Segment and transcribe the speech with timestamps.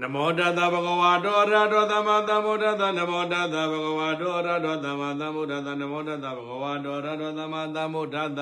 [0.00, 8.40] နမောတတဗဂဝါတောအရဟတောသမ္မာသမ္ဗုဒ္ဓတ္တနမောတတဗဂဝါတောအရဟတောသမ္မာသမ္ဗုဒ္ဓတ္တနမောတတဗဂဝါတောအရဟတောသမ္မာသမ္ဗုဒ္ဓတ္တ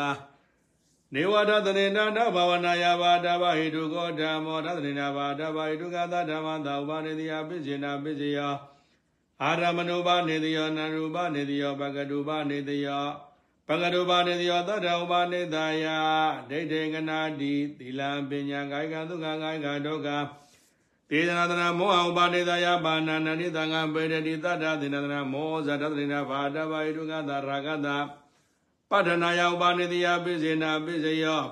[1.15, 8.55] နေဝဒသနေနာနဘာဝနာယဘာတဗဟိတုကောဓမ္မောသသနေနာဘာတဗဟိတုကသဓမ္မသာဥပနေတိယပိစေနာပိစေယော
[9.43, 13.05] အာရမနုပနေတိယောနန္ရုပနေတိယောပကတုပနေတိယော
[13.69, 15.87] ပကတုပနေတိယောသတ္တဥပနေတယ
[16.51, 20.09] ဒိဋ္ဌိကနာတိသီလံပညာကာယကဒုက္ခကာယကဒုက္ခ
[21.11, 27.89] သေဒနာတနာမောဟဥပါနေတယပါဏာနန္တိသံဃံပေရတိတတ္တသေနတနာမောဇတသနေနာဘာတဗဟိတုကသရာဂတ
[28.91, 31.43] ပဋ္ဌနာယဥပနေတိယပိစေနာပိစေယော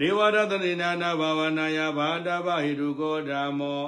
[0.00, 3.82] နေဝရတနေနာနာဘာဝနာယဘာတဗဟိတုကောဓမ္မော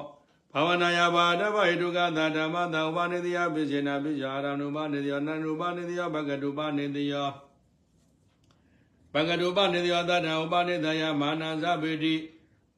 [0.52, 7.28] ဘာဝနာယဘာတဗဟိတုကသဓမ္မတံဥပနေတိယပိစေနာပိစေယောအာရဏုပနေတိယောနန္နုပနေတိယောဘဂတုပနေတိယော
[9.14, 12.14] ဘဂတုပနေတိယောတတ္တဥပနေတယမာနဇဗေတိ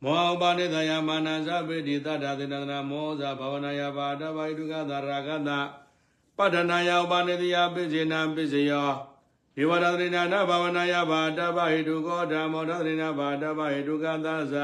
[0.04, 5.50] မောဥပနေတယမာနဇဗေတိတတ္တသေနတနာမောဇဘာဝနာယဘာတဗဟိတုကသရာဂတ
[6.36, 14.56] ပဋ္ဌနာယဥပနေတိယပိစေနာပိစေယောေဝရသရိနာနဘာဝနာယဘာတဗဟိတုကောဓမ္မောရသရိနာဘာတဗဟိတုကသသ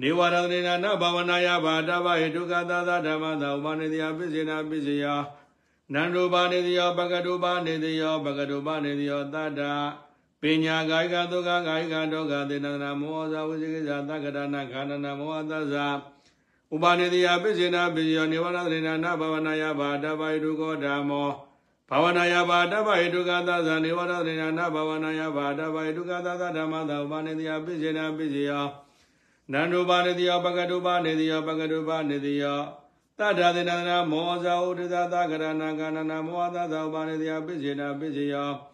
[0.00, 5.06] နေဝရသရိနာနဘာဝနာယဘာတဗဟိတုကသသဓမ္မသာဥပနေတိယပိစေနာပိစေယ
[5.92, 9.60] နန္ဒုပါနေတိယောပကတုပါနေတိယောပကတုပါနေတိယောတတ္တ
[10.44, 15.86] ပညာကာယကဒုက္ခကာယကဒုက္ခသေနနာမောဇဝိဇိကိဇာတက္ကရဏခန္ဓနာမောသဇာ
[16.74, 21.30] ဥပနေတိယပိစေနာပိစေယောနေဝရသရိနာနဘာဝနာယဘာတဗဟိတုကောဓမ္မော
[21.88, 28.66] ဘာဝနာယဘာတဗ္ဗဟိတုကသသနေဝရသေနာနဘာဝနာယဘာတဗ္ဗဟိတုကသသဓမ္မသာဥပနေတိယပိစေနာပိစေယော
[29.52, 32.60] နန္ဒုပါနေတိယောပကတုပါနေတိယောပကတုပါနေတိယော
[33.18, 38.73] တတ္ထာသေနာနာမောဇာဥဒိသသကရဏကန္နနာမောသသဥပနေတိယပိစေနာပိစေယော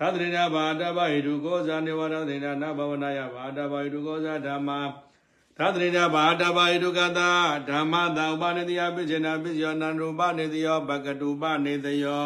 [0.00, 4.80] သတ္တရိနာဘာတဗ္ဗဟိတုကောဇာနေဝရသေနာနဘာဝနာယဘာတဗ္ဗဟိတုကောဇာဓမ္မာ
[5.58, 7.20] သတ္တရိနာဘာတဗ္ဗဟိတုကသ
[7.68, 12.24] ဓမ္မသာဥပနေတိယပိစေနာပိစေယောနန္ဒုပါနေတိယောပကတုပါနေတိယော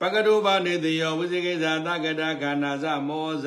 [0.00, 3.46] ပကတုပါနေတိယောဝိဇိကိဇာတကတခန္ဓာဇမောဇ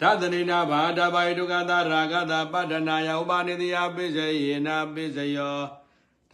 [0.00, 5.58] သတ္တနိနာဘာဒဘိုင်ဒုက္ခတာရာဂတာပတ္တနာယဥပနေတိယပိစေယေနာပိစယော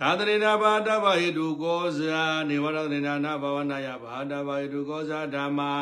[0.00, 5.72] သာတရိနာဘာဒဘဟိတုကောဇာနေဝရတရိနာနဘဝနာယဘာဒဘဟိတုကောဇာဓမ္မာ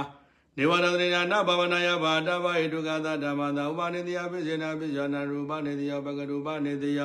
[0.57, 7.03] နေဝရတရိနာနဘဝနာယဘာဒဘဟိတုကသဓမ္မသာဥပနေတိယပိစေနာပိဇောနာရူပနေတိယပကတုပနေတိယ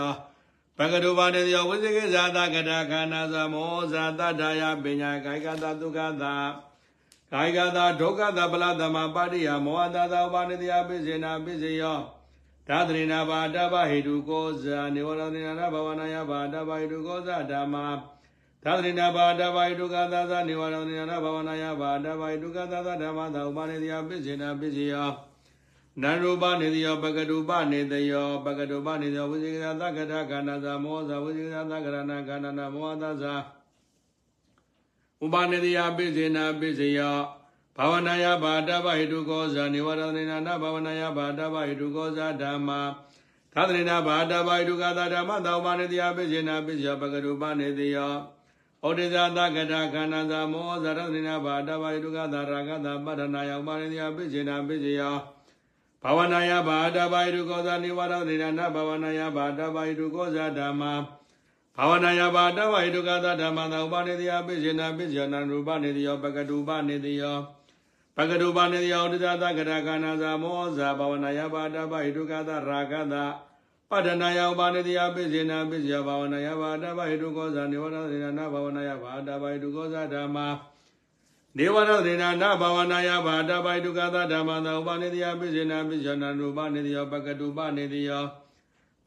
[0.78, 6.35] ပကတုပါနေယောဝိဇိကိဇာတကတာခန္ဓာသမောဇာတထာယပညာကာယကတဒုက္ခတာ
[7.31, 12.00] ကာယကတာဒုက္ခတာပလသမပါတိယမောဟတာသာပါနေတယပိစေနာပိစေယော
[12.68, 17.85] သာသရိနာဘာတဗဟိတုကောဇာနေဝရဏိနာဘဝနာယဘာတဗဟိတုကောဇာဓမ္မာ
[18.63, 25.12] သာသရိနာဘာတဗဟိတုကသာသနေဝရဏိနာဘဝနာယဘာတဗဟိတုကသာသဓမ္မာသာဥပါနေတယပိစေနာပိစေယော
[26.01, 33.35] နန္ရူပနေတိယောပကတုပနေတယောပကတုပနေတယောဝိဇိကသကထခန္ဓာသာမောဇဝိဇိကသကရဏခန္ဓာနာမောသဇာ
[35.24, 37.18] ဥပနေတိယပိစေနာပိစေယော
[37.78, 42.81] ဘာဝနာယဘာတဗဟိတုကောဇာနေဝရဏေနာနဘာဝနာယဘာတဗဟိတုကောဇာဓမ္မာ
[43.53, 48.13] သာသနေနာဘာတဗဟိတုကသာဓမ္မသောဥပနေတိယပိစေနာပိစေယောပကတုပနေတယော
[48.85, 55.16] ဩဒိဇာတကထခန္ဓာသာမောဇရဏေနာဘာတဗဟိတုကသာရာဂသာပတ္ထနာယဥပနေတိယပိစေနာပိစေယော
[56.03, 60.94] ဘာဝနာယဘာတဗာယတုကောဇာနိဝရသေနနာဘာဝနာယဘာတဗာယတုကောဇာဓမ္မာ
[61.78, 67.38] ဘာဝနာယဘာတဗာယတုကသဓမ္မသာဥပနေတိယပိစေနာပိစေနာရူပနေတိယောပကတုပနေတိယော
[68.18, 73.16] ပကတုပနေတိယောဒိသသကရကနာဇာမောဇာဘာဝနာယဘာတဗာယတုကသရာဂတ
[73.90, 80.47] ပတ္တနာယဥပနေတိယပိစေနာပိစေဘာဝနာယဘာတဗာယတုကောဇာနိဝရသေနနာဘာဝနာယဘာတဗာယတုကောဇာဓမ္မာ
[81.57, 88.24] နေဝရသေနာနဘာဝနာယဘာတပိုက်ဒုက္ခသဓမ္မသာဥပနိတယပိစေနာပိစေနာနုပနိတယောပကတုပနိတယော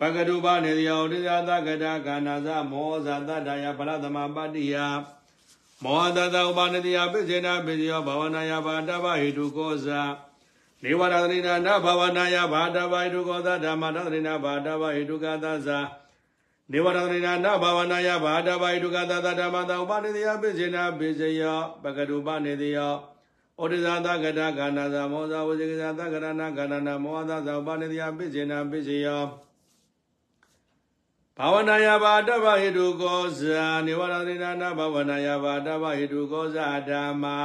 [0.00, 4.76] ပကတုပနိတယောဒိသသကတာကာနာသမောဇာတတယဗလသမပတ္တိယ
[5.82, 10.02] မောဟတတဥပနိတယပိစေနာပိစေယောဘာဝနာယဘာတပဟိတုကောဇာ
[10.82, 15.78] နေဝရသေနာနဘာဝနာယဘာတပိုက်ဒုက္ခသဓမ္မတသေနာဘာတပဟိတုကသဇာ
[16.72, 21.42] နေဝရဏိနာနဘာဝနာယဘာဒဘိတုကသတဓမ္မတဥပနိတယပိစေနာပိစေယ
[21.82, 22.78] ပကတုပနေတိယ
[23.60, 29.08] ဩဒိဇာတကတခန္ဓာသမောဇဝဇိကဇာတကရဏခန္ဓာနာမောဟသသဥပနိတယပိစေနာပိစေယ
[31.37, 37.37] ဘာဝနာယဘာဒဘဟိတုကောဇာနေဝရဏိနာနဘာဝနာယဘာဒဘဟိတုကောဇာဓမ္မာ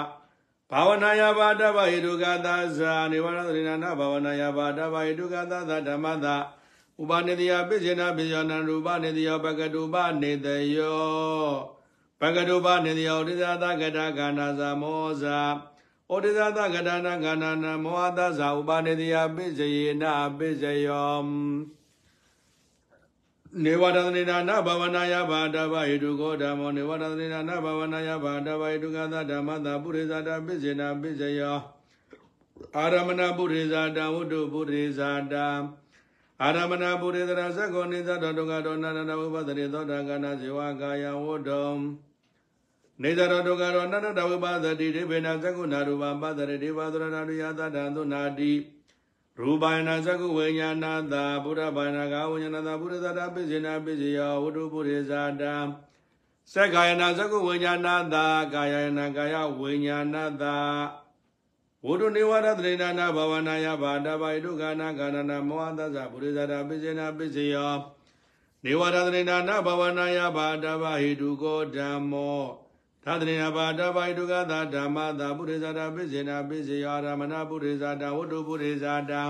[0.71, 2.49] ဘာဝနာယဘာဒဘဟိတုကသ
[2.79, 6.27] ဇာနေဝရဏိနာနဘာဝနာယဘာဒဘဟိတုကသသဓမ္မသ
[7.01, 11.05] ဥပနေတယပိစေနာပိယောနံရူပနေတယောပကတုပနေတယော
[12.21, 15.41] ပကတုပနေတယောဩဒိသသကတာခန္ဓာဇာမောဇာ
[16.13, 21.19] ဩဒိသသကတာနာခန္ဓာနာမောဟသဇာဥပနေတယပိစေယနာပိစေယော
[23.64, 31.60] နေဝရသနေနာနဘဝနာယဘာတဗဟိတုကောဓမ္မောနေဝရသနေနာနဘဝနာယဘာတဗဟိတုကသဓမ္မတာပုရိသတာပိစေနာပိစယော
[32.78, 35.02] အာရမဏပုရိသတာဝတ္တုပုရိသ
[35.34, 35.48] တာ
[36.44, 41.72] အာရမဏပုရိသရာသကောနိသတောဒုက္ခတောနာနာဝိပဒရေသောတာကနာဇေဝကာယဝတ္တုံ
[43.02, 48.52] နေသရောဒုက္ခရောနန္တဝိပဒတိဒေဘေနသကုဏရူပပဒရေဒေဝသရဏရိယသတံသုနာတိ
[49.42, 55.44] ရူပယနာသကုဝိညာဏတာဘုရားဘာနာကဝိညာဏတာဘုရသတာပိစေနာပိစေယောဝတ္ထုပုရိသတာသ
[56.62, 60.58] က္ကာယနာသကုဝိညာဏတာကာယနာကာယဝိညာဏတာ
[61.86, 67.74] ဝတ္ထုနေဝရတရေနာနာဘဝနာယဘာတဗိဒုက္ခနာကာနနာမောဟသဇပုရိသတာပိစေနာပိစေယော
[68.64, 72.44] နေဝရတရေနာနာဘဝနာယဘာတဗဟိတုကောဓမ္မော
[73.06, 79.24] သတ္တရိယဘာတဗိဒုက္ခသာဓမ္မသာပုရိသတာပိစေနာပိစေယောရမဏပုရိသတာဝတ္ထုပုရိသတာ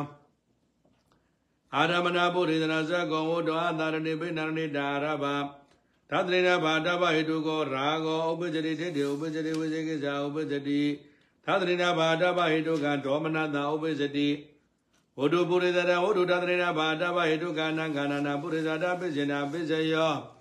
[1.75, 5.25] အာရမဏပုရိသနာဇဂောဝတ္တောအတာရဏိပိဏရဏိတာရဘ
[6.09, 14.29] သတ္တရိယဘာတဗဟိတုကောရာဂောဥပ္ပဇတိထေတေဥပ္ပဇတိဝိဇေကိသာဥပ္ပဇတိသတ္တရိယဘာတဗဟိတုကဒေါမနတာဥပ္ပဇတိ
[15.19, 20.40] ဝတ္ထုပုရိသတာဝတ္ထုသတ္တရိယဘာတဗဟိတုကနာခန္ဓာနာပုရိသတာပိစေနာပိစေယောဒ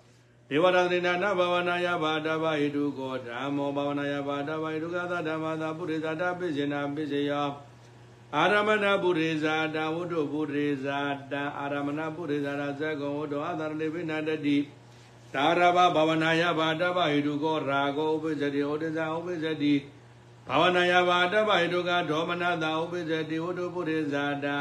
[0.63, 7.49] ဝရတရိနာနဘဝနာယဘာတဗဟိတုကောဓမ္မောဘဝနာယဘာတဗဟိတုကသဓမ္မသာပုရိသတာပိစေနာပိစေယော
[8.35, 10.99] အာရမဏပုရိဇာတဝတ္ထုပုရိဇာ
[11.31, 14.57] တအာရမဏပုရိဇာရဇဂောဝတ္တောအသရဏိပိဏတတိ
[15.33, 19.73] တာရဘဘဝနာယဘာတဗဟိတုကောရာဂောဥပ္ပဇတိဩဒဇာဥပ္ပဇတိ
[20.47, 24.57] ဘာဝနာယဘာတဗဟိတုကဒေါမနတာဥပ္ပဇတိဝတ္ထုပုရိဇာတာ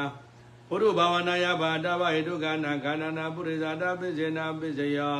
[0.68, 5.18] ဘုရုဘာဝနာယဘာတဗဟိတုကနာခန္ဓာနာပုရိဇာတာပိစေနာပိစယော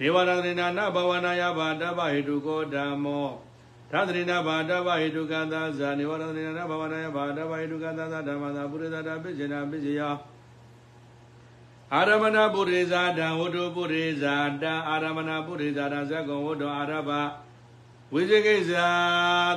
[0.00, 3.28] နေဝရတရိနာနဘဝနာယဘာတဗဟိတုကောဓမ္မော
[3.90, 10.14] သတ္တရိနာဘာတဗဟိတုကသာဇာနေဝရတရိနာဘဝနာယဘာတဗဟိတုကသာသဓမ္မသာပုရိသတာပိစေနာပိစယော
[11.94, 17.10] အာရမဏပုရိဇာတံဝတ္ထုပုရိဇာတံအာရမဏပုရိဇာတံဇဂောဝတ္တောအာရဘ
[18.12, 18.88] ဝိဇိကိဇာ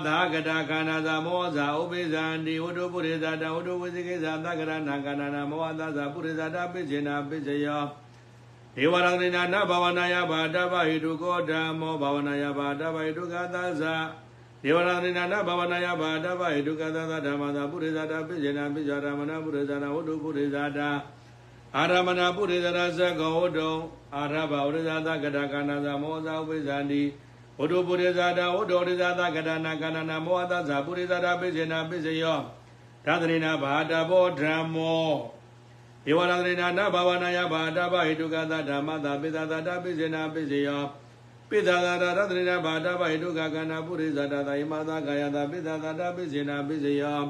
[0.06, 4.74] သာကတာခန္ဓာသာမောဇာဥပိဇံတိဝတ္ထုပုရိဇာတံဝတ္ထုဝိဇိကိဇာသကရဏ
[5.06, 7.84] ခန္ဓာနာမောဟသဇာပုရိဇာတပိစေနာပိစယော
[8.75, 13.95] ဒေဝရံနာနဘဝနာယဘာတဗဟိတုကောဓမ္မောဘဝနာယဘာတဗဟိတုကသဇာ
[14.63, 20.89] ဒေဝရံနာနဘဝနာယဘာတဗဟိတုကသဇာဓမ္မသာပုရိဇာတပိစေနာပိဇာရမဏပုရိဇာနာဝတ္ထုပုရိဇာတာ
[21.77, 23.75] အာရမဏပုရိဇာရဇဂောဝတ္တော
[24.15, 27.03] အာရဘဝရိဇာတကတကနာသမောဇာဥပိဇာတိ
[27.59, 32.39] ဝတ္ထုပုရိဇာတာဝတ္တောရိဇာတကတနာကနာနာမောဟတဇာပုရိဇာတာပိစေနာပိစယော
[33.06, 35.12] သတ္တရိနာဘာတဘောဓမ္မော
[36.09, 40.83] ဧဝရတရိနာနဘာဝနာယဘာတဗဟိတုကသဓမ္မတာပိသတာတပိစေနာပိစေယော
[41.50, 47.21] ပိသတာရတရိနာဘာတဗဟိတုကကနာပုရိသတာသာယမသာကာယတာပိသတာတပိစေနာပိစေယော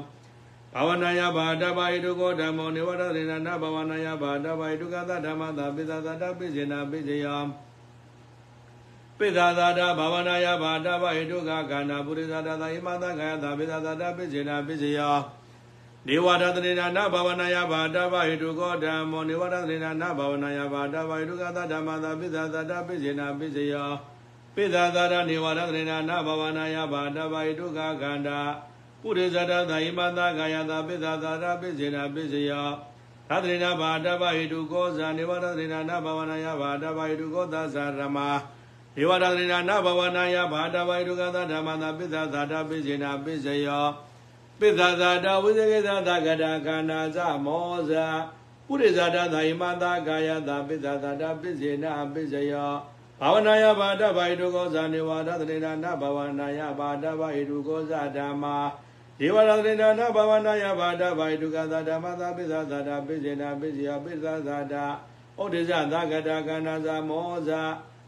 [0.72, 7.42] ဘာဝနာယဘာတဗဟိတုကောဓမ္မောနေဝရတရိနာနဘာဝနာယဘာတဗဟိတုကသဓမ္မတာပိသတာတပိစေနာပိစေယော
[9.18, 15.18] ပိသတာတဘာဝနာယဘာတဗဟိတုကကနာပုရိသတာသာယမသာကာယတာပိသတာတပိစေနာပိစေယော
[16.08, 23.90] နေဝရတရေနာနဘာဝနာယဘာတဗဟိတုကောဓမ္မောနေဝရတရေနာနဘာဝနာယဘာတဗဟိတုကသဓမ္မသာပိသသတပိစေနာပိစေယော
[24.54, 28.40] ပိသသရနေဝရတရေနာနဘာဝနာယဘာတဗဟိတုကခန္ဓာ
[29.00, 32.68] ပုရိသတသာယမသာကာယသာပိသသတပိစေနာပိစေယော
[33.28, 38.18] သတရေနာဘာတဗဟိတုကောဇာနေဝရတရေနာနဘာဝနာယဘာတဗဟိတုကောသဇာရမ
[38.96, 43.86] နေဝရတရေနာနဘာဝနာယဘာတဗဟိတုကသဓမ္မသာပိသသတပိစေနာပိစေယော
[44.62, 48.06] ပိသဇာတဝိဇေကသသကတာခန္ဓာဇမောဇာ
[48.66, 52.72] ပုရိဇာတသာယမတာကာယတာပိသဇာတပိစေနာပိစယော
[53.20, 58.56] ဘာဝနာယဘာတဗိတုကောဇာနေဝါဒသရေနာနဘာဝနာယဘာတဗိတုကောဇာဓမ္မာ
[59.18, 64.74] ဒေဝရသရေနာနဘာဝနာယဘာတဗိတုကသဓမ္မသာပိသဇာတပိစေနာပိစယောပိသဇာတ
[65.38, 67.62] ဩဒိဇသကတာခန္ဓာဇမောဇာ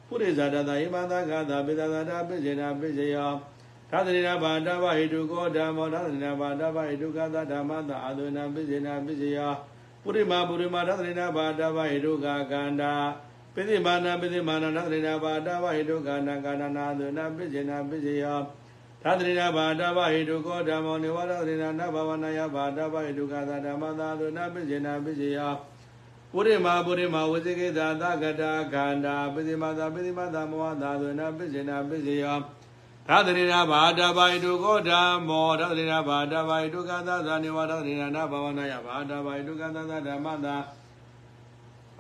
[0.09, 3.33] ပုရိဇာတသာယမတာကာယတာပိသဇာတပိစေနာပိစယော
[3.95, 9.39] သတ္တရိနာဘာတဗဟိတုကောဓမ္မောသတ္တရိနာဘာတဗဟိတုကသဓမ္မတအာသုနာပိစေနာပိစယ
[10.03, 12.93] ပုရိမာပုရိမာသတ္တရိနာဘာတဗဟိတုကကန္တာ
[13.55, 18.25] ပိသိမာနာပိသိမာနာသတ္တရိနာဘာတဗဟိတုကနာကနာနာသုနာပိစေနာပိစယ
[19.03, 25.39] သတ္တရိနာဘာတဗဟိတုကောဓမ္မောနေဝရသရိနာနဘဝနာယဘာတဗဟိတုကသဓမ္မတအာသုနာပိစေနာပိစယ
[26.33, 32.25] ပုရိမာပုရိမာဝစိကေသာသကတာခန္ဓာပိသိမာသာပိသိမာသာမောဟသာသုနာပိစေနာပိစယ
[33.09, 40.57] သတရိနာဘာတဗိတုကောဓမ္မောသတရိနာဘာတဗိတုကသသနေဝသတရိနာနဘဝနာယဘာတဗိတုကသသဓမ္မတာ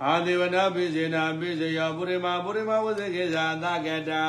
[0.02, 4.24] အာဒေဝနာပိစေနာပိစယောပုရိမာပုရိမာဝိသေကေသာသကတာ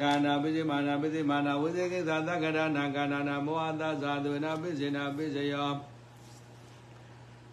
[0.00, 5.76] ခန္ဓာပိစိမာနာပိစိမာနာဝိသေကေသာသကတာနာခန္ဓာနာမောဟသဇာဒေဝနာပိစေနာပိစယောသ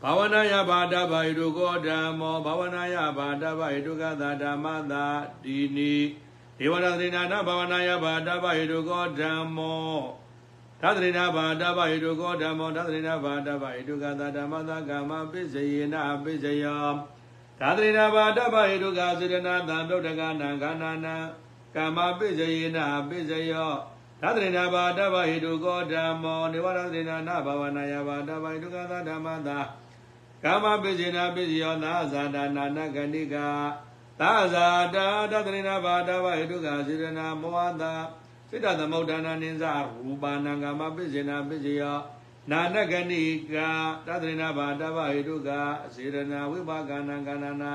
[0.02, 5.06] ဘာဝနာယဘာတဗာဟိတုကောဓမ္မောဘာဝနာယဘာတဗာဟိတုကသာဓမ္မသာ
[5.44, 5.96] ဒီနိ
[6.62, 9.98] ဒေဝရသရိနာနဘာဝနာယဘာတဗာဟိတုကောဓမ္မော
[10.82, 16.86] သဒ္ဒရိနာဘာတဗာဟိတုကောဓမ္မောသဒ္ဒရိနာဘာတဗာဟိတုကသာဓမ္မသာကာမပိစယေနပိစယော
[17.60, 21.16] သဒ္ဒရိနာဘာတဗာဟိတုကစေတနာသံဒုဒ္ဒကနံခန္ဓာနံ
[21.76, 22.78] ကာမပိစယေန
[23.10, 23.72] ပိစယော
[24.22, 29.60] သဒ္ဒရိနာဘာတဗာဟိတုကောဓမ္မောနေဝရသရိနာနဘာဝနာယဘာတဗာဟိတုကသာဓမ္မသာ
[30.44, 33.48] ကာမပိစေနာပိစယောသာဇာတာနာနဂဏိကာ
[34.21, 37.93] သာဇာတာတတရိနာဘာတဗာဟိတုကစေတနာမောဟတာ
[38.49, 41.97] စိတ္တသမုဋ္ဌာနာနိသရူပါဏံကာမပိစေနာပိစယော
[42.51, 43.23] နာနဂဏိ
[43.55, 43.71] ကာ
[44.07, 45.51] တတရိနာဘာတဗာဟိတုက
[45.95, 47.73] စေတနာဝိပါကနာကနာနာ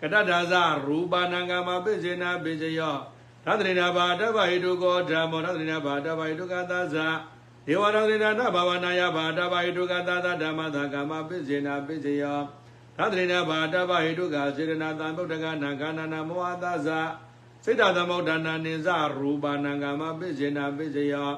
[0.00, 0.54] ကတတဇ
[0.86, 2.96] ရူပါဏံကာမပိစေနာပိစယော
[3.44, 7.08] သတ္တရိနာဘာတဗာဟိတုကောဓမ္မောသတ္တရိနာဘာတဗာဟိတုကသာဇာ
[7.66, 12.40] ဒေဝရသေနာဘာဝနာယဘာတဗာဟိတုကသာသဓမ္မသာကာမပိစေနာပိစယော
[12.97, 16.99] သတ္တရိနာဘာတဗာဟိတုကစေရနာသံဗုဒ္ဓကနာခန္ဓာနာမောဟသဇာ
[17.63, 18.87] စိတ်တသမုဒ္ဒနာနိဇ
[19.17, 21.29] ရူပါဏံကာမပိစေနာပိစယော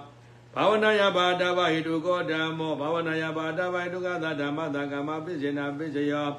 [0.53, 6.29] ဘာဝနာယဘာတဗာဟိတုကောဓမ္မောဘာဝနာယဘာတဗာဟိတုကသာဓမ္မသာကာမပိစေနာပိစယော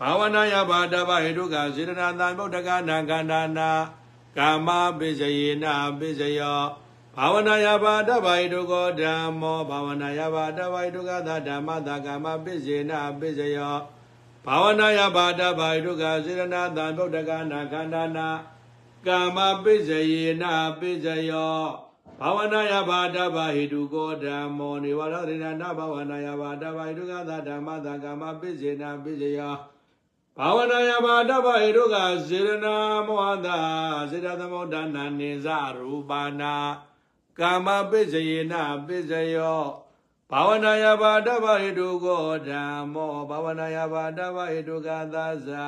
[0.00, 3.70] ဘာဝနာယဘာတဗာဟိတုကစေရနာသံဗုဒ္ဓကနာခန္ဓာနာ
[4.38, 4.68] ကာမ
[4.98, 6.60] ပိစယေနာပိစယော
[7.16, 13.76] ဘာဝနာယဘာတဗာဟိတုကောဓမ္မောဘာဝနာယဘာတဗာဟိတုကသာဓမ္မသာကာမပိစေနာပိစယော
[14.45, 18.27] ဘာဝနာယဘာတဗာဟိတုကစေရနာသံဗုဒ္ဓကနာခန္ဓာနာ
[19.07, 21.63] ကာမပိစယေနာပိစယော
[22.19, 29.55] ဘာဝနာယဘာတဗာဟိတုကောဓမ္မောနေဝရရိဏနာဘာဝနာယဘာတဗာဟိတုကသာဓမ္မသာကာမပိစေနာပိစယော
[30.37, 31.95] ဘာဝနာယဘာတဗ္ဗဧတုက
[32.27, 32.75] စေရနာ
[33.07, 33.59] မောဟတာ
[34.09, 36.53] စေတသမုဒ္ဒနာနိဇရူပါနာ
[37.39, 38.53] ကာမပိစယေန
[38.87, 39.63] ပိစယော
[40.31, 45.67] ဘာဝနာယဘာတဗ္ဗဧတုကောဓမ္မောဘာဝနာယဘာတဗ္ဗဧတုကသာဇာ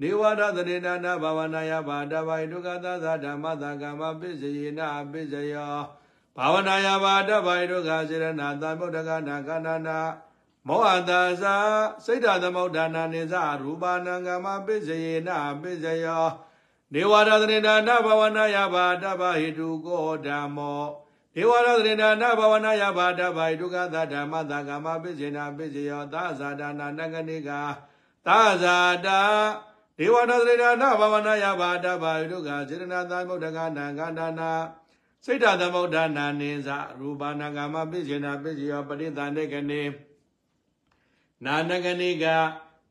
[0.00, 4.80] နေဝရသရေနာနာဘာဝနာယဘာတဗ္ဗဧတုကသာဇာဓမ္မသကာမပိစယေန
[5.12, 5.74] ပိစယော
[6.36, 9.98] ဘာဝနာယဘာတဗ္ဗဧတုကစေရနာသမုဒ္ဒကနာကန္နာနာ
[10.66, 11.56] မောဟတာသာ
[12.04, 15.28] စိတ်ဓာသမုဋ္ဌာနာနိသရူပါဏံကမပိစယေန
[15.62, 16.26] ပိစယော
[16.92, 20.82] နေဝရသရေနာနဘဝနာယဘာတဗဟိတုကောဓမ္မော
[21.37, 27.59] နေဝရသရေနာနဘဝနာယဘာတဗဟိတုကသဓမ္မသကမပိစေနာပိစယောသာဇာတာနာနဂနိကာ
[28.25, 29.19] သာဇာတာ
[29.97, 34.51] ဒေဝနာသရေနာနဘဝနာယဘာတဗဟိတုကစေရနာသမုဋ္ဌကနာကန္တနာ
[35.25, 39.81] စိတ်ဓာသမုဋ္ဌာနာနိသရူပါဏံကမပိစေနာပိစယောပရိသန္တေကနေ
[41.45, 42.25] နာနဂနိက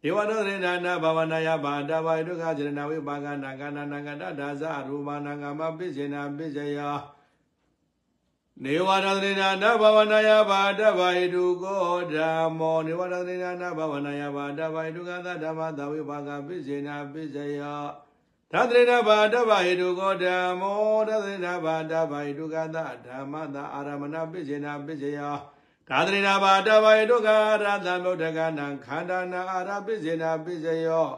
[0.02, 6.96] ဒေဝရောရေနာနာဘာဝနာယဘာတဝါဒုက္ခဇရဏဝိပါကနာကနာနာကတဒါဇရူပနာကမပိစေနာပိစယော
[8.62, 17.82] နေဝရသေနာနဘာဝနာယဘာတဝါဒုကောဓမ္မောနေဝရသေနာနဘာဝနာယဘာတဝါဒုက္ခသဓမ္မသဝိပါကပိစေနာပိစယော
[18.52, 25.37] သတ္တရဘာတဗဟိတုကောဓမ္မောသတ္တရဘာတဗဟိတုကသဓမ္မသအာရမဏပိစေနာပိစယော
[25.88, 27.28] သာသရိနာဘာတဝေဒုက္ခ
[27.64, 31.08] ရသံဗုဒ္ဓကနံခန္ဓာနာအာရပိစေနာပိစယော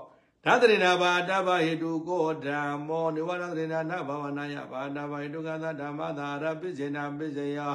[0.48, 7.74] သာသရိနာဘာတဝဟိတုကိုဓမ္မောနိဝရသရိနာနဘဝနာယဘာတဝဟိတုကသဓမ္မသာရပိစေနာပိစယော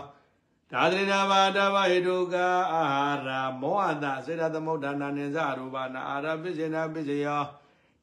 [0.71, 2.35] သာသရိနာဘာတဝဟိတုက
[2.73, 3.29] အာဟာရ
[3.61, 7.41] မောဟတစေတသမုဒ္ဒနာနိဇရူပနာအာရပိစေနာပိစယော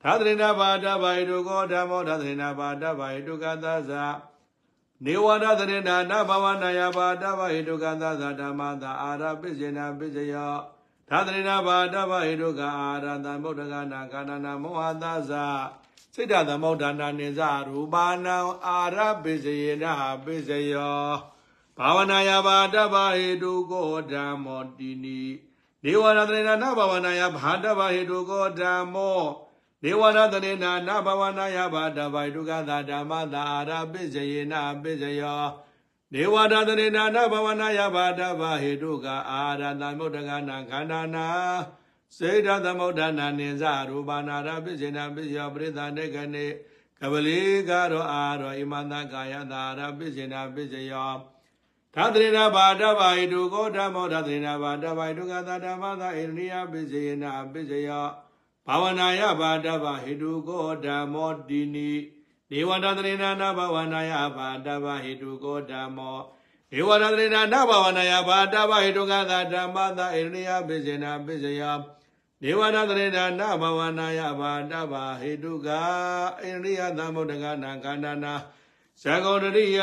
[0.03, 3.93] သာသရိနာဘာတဝဟိတုကိုဓမ္မောသာသရိနာဘာတဝဟိတုကသသ
[5.05, 10.55] နေဝရသရေနာနဘဝနာယဘာတဗဟိတုကသသဓမ္မသာအာရပိစေနာပိစယော
[11.10, 15.46] သာသရေနာဘာတဗဟိတုကအာရတံဗုဒ္ဓကနာကာနနာမောဟသဇာ
[16.14, 18.38] စိတ်တသမုဒ္ဒနာနိဇရူပါဏံ
[18.68, 21.08] အာရပိစယေနာပိစယော
[21.78, 25.22] ဘာဝနာယဘာတဗဟိတုကိုဓမ္မောတိနိ
[25.84, 29.22] နေဝရသရေနာနဘဝနာယဘာတဗဟိတုကိုဓမ္မော
[29.84, 35.44] ဒေဝရတရေနာနဘဝနာယဘာတဗိတုကသာဓမ္မသာအာရပိစယေနပိစယော
[36.15, 41.27] ဒေဝရတရေနာနဘဝနာယဘာတဗဟေတုကအာရသမုဒ္ဒကနာခန္ဓာနာ
[42.17, 46.47] စေတသမုဒ္ဒနာနိဇရူပနာရပိစေနာပိယောပရိသနေကနေ
[47.01, 51.11] ကပလီကာရောအာရောဣမန္တကာယသာရပိစေနာပိစယော
[51.95, 58.07] သတရေနာဘာတဗဟေတုကောဓမ္မောသတရေနာဘာတဗဟေတုကသာဓမ္မသာဣရိယပိစေနာပိစယော
[58.67, 61.91] ဘာဝနာယဘာတဗဟိတုကောဓမ္မောတိနိ
[62.51, 66.19] ဒေဝတတရေနာနာဘာဝနာယဘာတဗဟိတုကောဓမ္မော
[66.73, 71.63] ဒေဝတတရေနာနာဘာဝနာယဘာတဗဟိတုကသာဓမ္မသာဣရိယပိစေနာပိစယ
[72.43, 78.35] ဒေဝနာတရေနာနာဘာဝနာယဘာတဗဟိတုကဣရိယသမုဒ္ဒကနာခန္ဓာနာ
[79.03, 79.81] ဇဂောတရိယ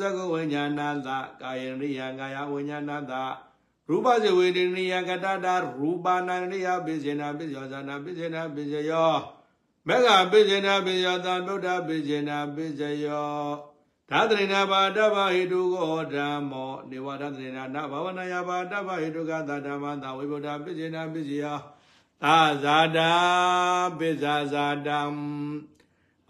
[0.00, 1.08] ဇဂဝိညာဏသ
[1.40, 3.12] ကာယရိယကာယဝိညာဏသ
[3.88, 9.14] ရူပဇဝေဒနိယကတတာရူပနာနိယပိစေနာပိယောဇာနာပိစေနာပိစယော
[9.88, 13.34] မေဃပိစေနာပိယောသံဗုဒ္ဓပိစေနာပိစယော
[14.10, 21.58] သာသရိနာဘာတဗ္ဗဟိတုကိုဓမ္မောနေဝသသရိနာနဘဝနာယဘာတဗ္ဗဟိတုကသဓမ္မသာဝိဗုဒ္ဓပိစေနာပိစယော
[22.22, 23.12] သာဇာတာ
[23.98, 25.00] ပိဇာဇာတံ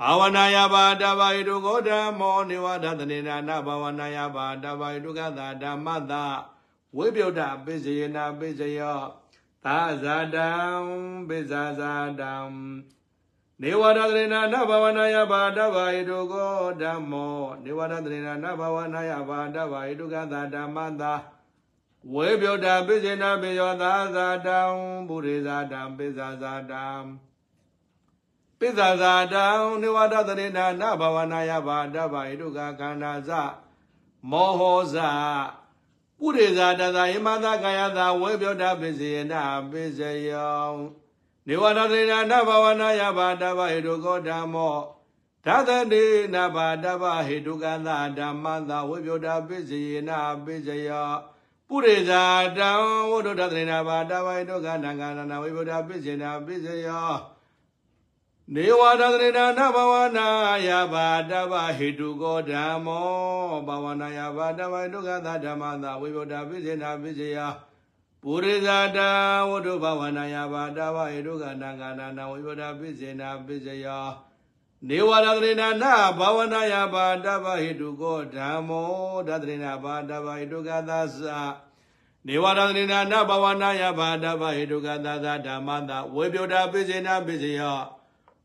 [0.01, 6.25] ဘာဝနာယဘာတဗ္ဗဟိတုကိုဓမ္မောနေဝသသရိနာနဘဝနာယဘာတဗ္ဗဟိတုကသဓမ္မသာ
[6.97, 9.01] ဝိပယုဒ္ဓပိစယေနာပိစယော
[9.65, 10.51] သာဇာတံ
[11.29, 12.35] ပိဇာဇာတံ
[13.63, 21.15] နေဝရတရေနာနဘဝနာယဘာတဗာယတုကိုဓမ္မောနေဝရတရေနာနဘဝနာယဘာတဗာယတုကသာဓမ္မသာ
[22.15, 24.61] ဝေပယုဒ္ဓပိစေနာပိယောသာဇာတံ
[25.09, 26.87] ပုရိဇာတံပိဇာဇာတံ
[28.59, 29.47] ပိဇာဇာတံ
[29.83, 33.31] နေဝရတရေနာနဘဝနာယဘာတဗာယတုကခန္ဓာဇ
[34.31, 34.97] မောဟောဇ
[36.19, 41.04] ပုရိဇာတသာယမသာကာယသာဝေပြောတာပိစေနာပိစယော
[41.47, 44.77] နေဝရတေနာနဘဝနာယဘာတဗဟိတုကောဓမ္မော
[45.47, 51.11] ဓသတိနဘာတဗဟိတုကသဓမ္မသာဝေပြောတာပိစေနာပိစယော
[51.69, 52.23] ပုရိဇာ
[52.57, 52.71] တံ
[53.09, 57.09] ဝုဒ္ဓသတိနာဘာတဗဟိတုကနံကနာဝေပြောတာပိစေနာပိစယော
[58.55, 60.27] နေဝရတရေနာနဘဝနာ
[60.69, 63.07] ယဘာတဗဟိတုကောဓမ္မော
[63.67, 67.39] ဘဝနာယဘာတဗဟိတုကသဓမ္မသာဝိဗုဒ္ဓပိစေနာပိစေယ
[68.27, 68.99] ပုရိဇာတ
[69.49, 73.87] ဝတ္ထုဘဝနာယဘာတဗဟိတုကနံကနာနာဝိဗုဒ္ဓပိစေနာပိစေယ
[74.89, 75.85] နေဝရတရေနာန
[76.19, 78.89] ဘဝနာယဘာတဗဟိတုကောဓမ္မော
[79.29, 81.23] ဒတရေနာဘာတဗဟိတုကသသ
[82.27, 87.63] နေဝရတရေနာနဘဝနာယဘာတဗဟိတုကသသဓမ္မသာဝေပြောတာပိစေနာပိစေယ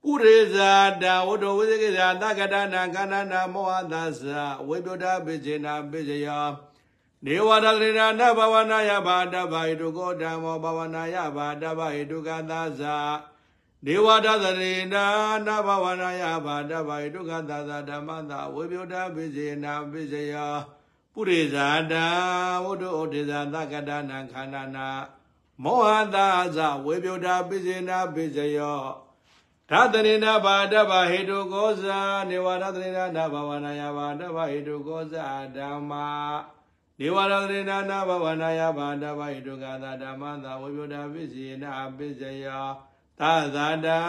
[0.03, 4.25] ပုရိဇာတဝတ္တဝိသေကိဇာသကတနာကန္နနာမောဟသသ
[4.67, 6.68] ဝေပြုဒပိစေနာပိစယော
[7.25, 12.83] နေဝရတရိနာနဘဝနာယဘာတဗဟိတုကောဓမ္မောဘဝနာယဘာတဗဟိတုကသသ
[13.85, 15.05] နေဝဒသရိနာ
[15.45, 20.53] နဘဝနာယဘာတဗဟိတုကသသဓမ္မသဝေပြုဒပိစေနာပိစယော
[21.13, 21.93] ပုရိဇာတ
[22.63, 24.87] ဝတ္တဩတိဇာသကတနာခန္ဓာနာ
[25.63, 26.17] မောဟသ
[26.57, 28.81] သဝေပြုဒပိစေနာပိစယော
[29.69, 36.07] ဓတရိနာဘာတဗဟေတုကောဇာနေဝရတရိနာနာဘဝနာယဘာတဗဟေတုကောဇာဓမ္မာ
[37.01, 42.67] နေဝရတရိနာနာဘဝနာယဘာတဗဟေတုကာသဓမ္မသာဝိပယတာပိစီနာပိစယော
[43.19, 43.99] သာသာတာ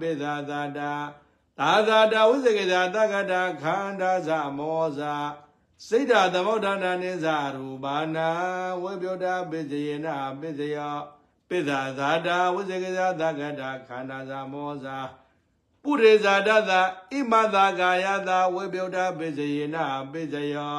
[0.00, 0.92] ပိသာသာတာ
[1.58, 5.00] သာသာတာဝိဇကေသာတက္ကတာခန္ဓာဇမောဇ
[5.86, 8.18] စိတ်ဓာသမုဋ္ဌာနာနိဇရူပါဏ
[8.82, 10.96] ဝိပယတာပိစီနာပိစယော
[11.48, 14.98] ပိဇာဇာတာဝိဇေကဇာသကတာခန္ဓာဇာမောဇာ
[15.82, 16.72] ပုရိဇာတသ
[17.10, 19.76] ဣမသာကာယတာဝိပယုဒ္ဓပိစယေန
[20.12, 20.78] ပိစယော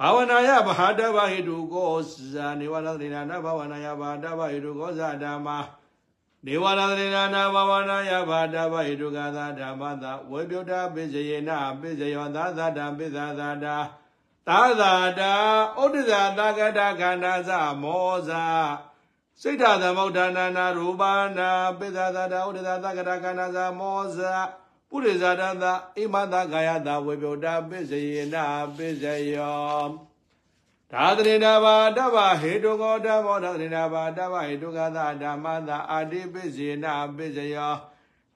[0.00, 1.94] ဘာဝနာယဘာတဗဟိတုကော
[2.32, 5.58] ဇာနေဝရသေနာနဘာဝနာယဘာတဗဟိတုကောဇာဓမ္မာ
[6.46, 13.76] နေဝရသေနာနဘာဝနာယဘာတဗဟိတုကသာဓမ္မသာဝိပယုဒ္ဓပိစယေနပိစယောသာသတံပိသာသာတာ
[14.48, 15.32] သာသာတာ
[15.78, 17.50] ဩဒိဇာသကတာခန္ဓာဇ
[17.82, 18.44] မောဇာ
[19.40, 24.18] စိတ်ဓာသမုဋ္ဌာနာနာရူပါနာပိသသာတာဥဒ္ဒသကရကနာဇာမောဇ
[24.96, 25.64] ပုရိဇာတသ
[25.96, 28.44] အိမသကာယတဝေပြုတ်တာပိစယေနာ
[28.76, 29.04] ပိစ
[29.34, 29.88] ယော
[30.92, 37.74] သာသရိနာဘာတဗဟေတုကောဓမ္မောသာသရိနာဘာတဗဟေတုကသဓမ္မသာအာတိပိစေနာပိစယော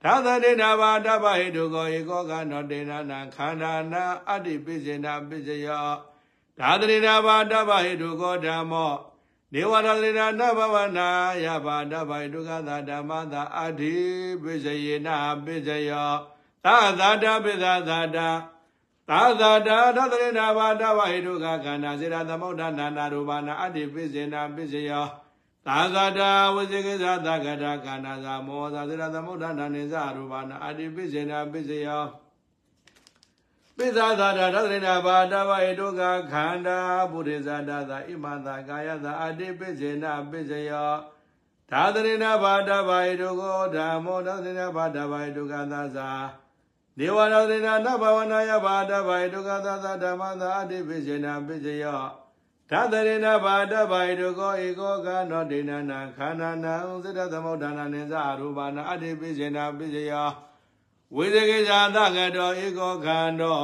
[0.03, 5.89] သာသရိနာဘာတဗဟေတုကောဧကောကနောတေနနာခန္ဓာနာအတ္တိပိစေနာပိစယော
[6.59, 8.93] သာသရိနာဘာတဗဟေတုကောဓမ္မော
[9.53, 11.09] နေဝရလေနာနဘဝနာ
[11.45, 13.97] ယဘာတဗိတုကသာဓမ္မသာအဋ္ဌိ
[14.43, 15.09] ပိစယေန
[15.45, 16.13] ပိစယော
[16.65, 18.29] သာသာတပိသာသာတာ
[19.09, 25.07] သာသာတာသတရေနာဘာတဗဟိတုကခန္ဓာစေရသမုဋ္ဌနာနာရူပနာအဋ္ဌိပိစေနာပိစယော
[25.67, 32.05] သာသာတာဝိဇေကိသသကတာခန္ဓာသာမောသာစေရသမုဋ္ဌနာနေဇရူပနာအဋ္ဌိပိစေနာပိစယော
[33.77, 36.79] ပိသသာတာသရိနာဘာတဝေတုကခန္ဓာ
[37.13, 40.93] ပုရိသတာသာဣမသာကာယသာအတိပိစေနပိစယော
[41.71, 46.11] သာသရိနာဘာတဝေတုကိုဓမ္မောသာသရိနာဘာတဝေတုကသာသာ
[46.99, 52.03] နေဝရသရိနာနဘဝနာယဘာတဝေတုကသာသာဓမ္မသာအတိပိစေနပိစယော
[52.71, 60.31] သာသရိနာဘာတဝေတုကိုဧကောကနောဒိဏနာခန္ဓာနံစိတ္တသမုဒ္ဒနာနိသရူပနာအတိပိစေနပိစယော
[61.17, 63.61] ဝိသေကိဇာသကတောဧကောခန္တော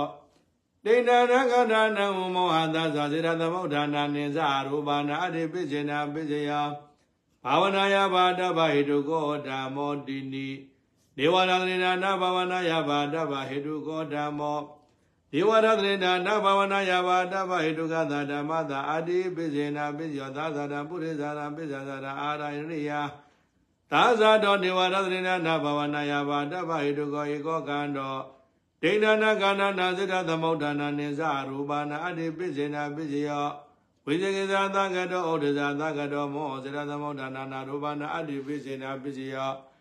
[0.85, 6.51] ဒိဋ္ဌရကထာနံမောဟသဇာစေရသမုဋ္ဌာနာနိဇရူပနာအတိပိစေနာပိစယ
[7.45, 10.49] ဘာဝနာယဘာတဗဟိတုကောဓမ္မောတိနိ
[11.19, 14.61] နေဝရသရိနာနဘာဝနာယဘာတဗဟိတုကောဓမ္မော
[15.33, 22.91] ဒေဝရသရေနာနဘဝနာယဘာတဗဟိတုကသာဓမ္မသာအာတိပိစေနာပိစယောသာသာတပုရိသရာပိဇာသာအာရယရိယ
[23.91, 28.17] သာဇာတောဒေဝရသရေနာနဘဝနာယဘာတဗဟိတုကောဧကောကံတော
[28.83, 33.47] ဒိဋ္ဌနာကာဏနာစိတ္တသမုဋ္ဌာနာနိစ္စရူပနာအတ္တိပိစေနာပိစယော
[34.07, 39.74] ဝိဇေကိသာသကတောဩဒဇာသကတောမောစိတ္တသမုဋ္ဌာနာနာရူပနာအတ္တိပိစေနာပိစယောပ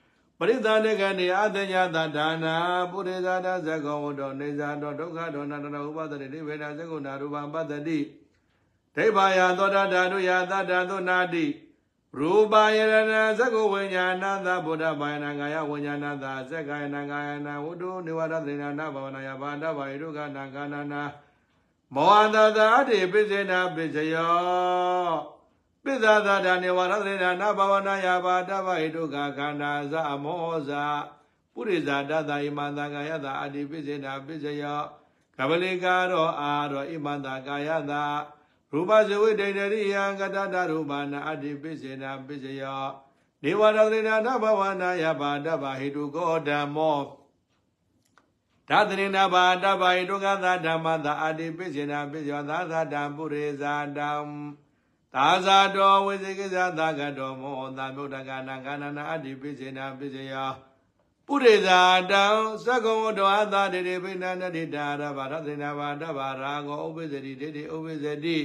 [0.49, 2.55] ရိသန္တကနေအတညာတဒါနာ
[2.91, 7.77] ပုရိသတာဇဂောဝတောနေဇာတောဒုက္ခတောနန္တရဥပဒတိနိဗ္ဗေဒသကုဏရူပပတ္တိ
[8.95, 11.45] ဒိဗ္ဗာယသောတာဓာတုယသတ္တသုနာတိ
[12.19, 21.03] ရူပယရဏသကုဝိညာဏသဗုဒ္ဓဘာယနာကာယဝိညာဏသဇက္ကာယနာကာယနာဝတ္တုနိဝရဒိနာနာဘဝနာယဘာဒဘာယဒုက္ခနာကာနာနာ
[21.95, 25.42] မောဟတသာအတ္တိပိစေနာပိစယော
[25.83, 30.85] ပိဇာသာဒနေဝရသေနာနဘဝနာယဘာတဗဟိတုခခန္ဓာဇအမောဇာ
[31.53, 34.81] ပုရိဇာတသဣမန္တကာယတာအတ္တိပိစေနာပိစယော
[35.37, 38.03] ကပလိကာရောအာရောဣမန္တကာယတာ
[38.71, 42.83] ရူပဇဝိဒိဋ္ဌရိယံကတတရူပနာအတ္တိပိစေနာပိစယော
[43.43, 46.99] နေဝရသေနာနဘဝနာယဘာတဗဟိတုကောဓမ္မော
[48.69, 54.09] ဒါသရိနာဘာတဗဟိတုကသဓမ္မတာအတ္တိပိစေနာပိစယောသာသတံပုရိဇာတံ
[55.15, 60.35] သာဇာတော်ဝိသေကိဇာသာကတော်မောသာမြုဒ္ဒကနာကနာနာအတ္တိပိစေနာပိစေယ
[61.27, 62.23] ပုရိဇာတံ
[62.65, 68.37] သက္ကုံတောအသာတေတေပိဏန္တိတာရဘာရသေနာဘာတဘာရာဂောဥပိစတိတေတေဥပိစတိ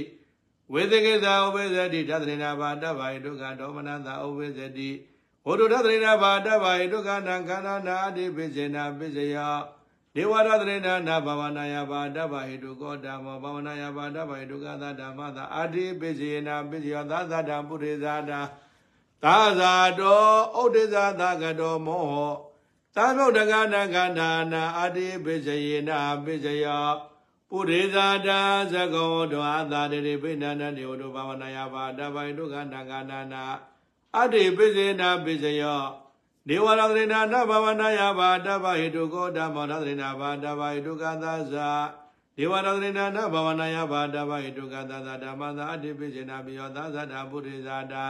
[0.73, 4.89] ဝိသေကိဇာဥပိစတိတသေနာဘာတဘာယဒုက္ခဒေါမနတာဥပိစတိ
[5.45, 9.37] ဝိတုတသေနာဘာတဘာယဒုက္ခနာခန္ဓာနာအတ္တိပိစေနာပိစေယ
[10.15, 18.41] ဒေဝရသရေနာနာဘာဝနာယဘာတဗဟိတုကောဓမ္မောဘာဝနာယဘာတဗဟိတုကသဓမ္မသာအာတိပိစေနာပိစယောသာသတံပုရိဇာတာ
[19.23, 20.25] သာဇာတော
[20.57, 22.13] ဩဒိဇာသကတောမောဟ
[22.95, 26.87] သာမြုတ်တကနာကန္နာနာအာတိပိစေနာပိစယော
[27.49, 28.39] ပုရိဇာတာ
[28.73, 33.43] သကောတောအာသာတိပိဏန္တေဝတုဘာဝနာယဘာတဗဟိတုကနာကနာနာ
[34.15, 35.83] အတ္တိပိစေနာပိစယော
[36.47, 41.69] ဒေဝရသရိနာနဘဝနာယဘာတဗဟိတုကောဓမ္မောရသရိနာဘာတဗဟိတုကသဇာ
[42.37, 48.03] ဒေဝရသရိနာနဘဝနာယဘာတဗဟိတုကသဇာဓမ္မသာအတ္တိပိစေနာပိယောသဇာတာပုရိဇာတာ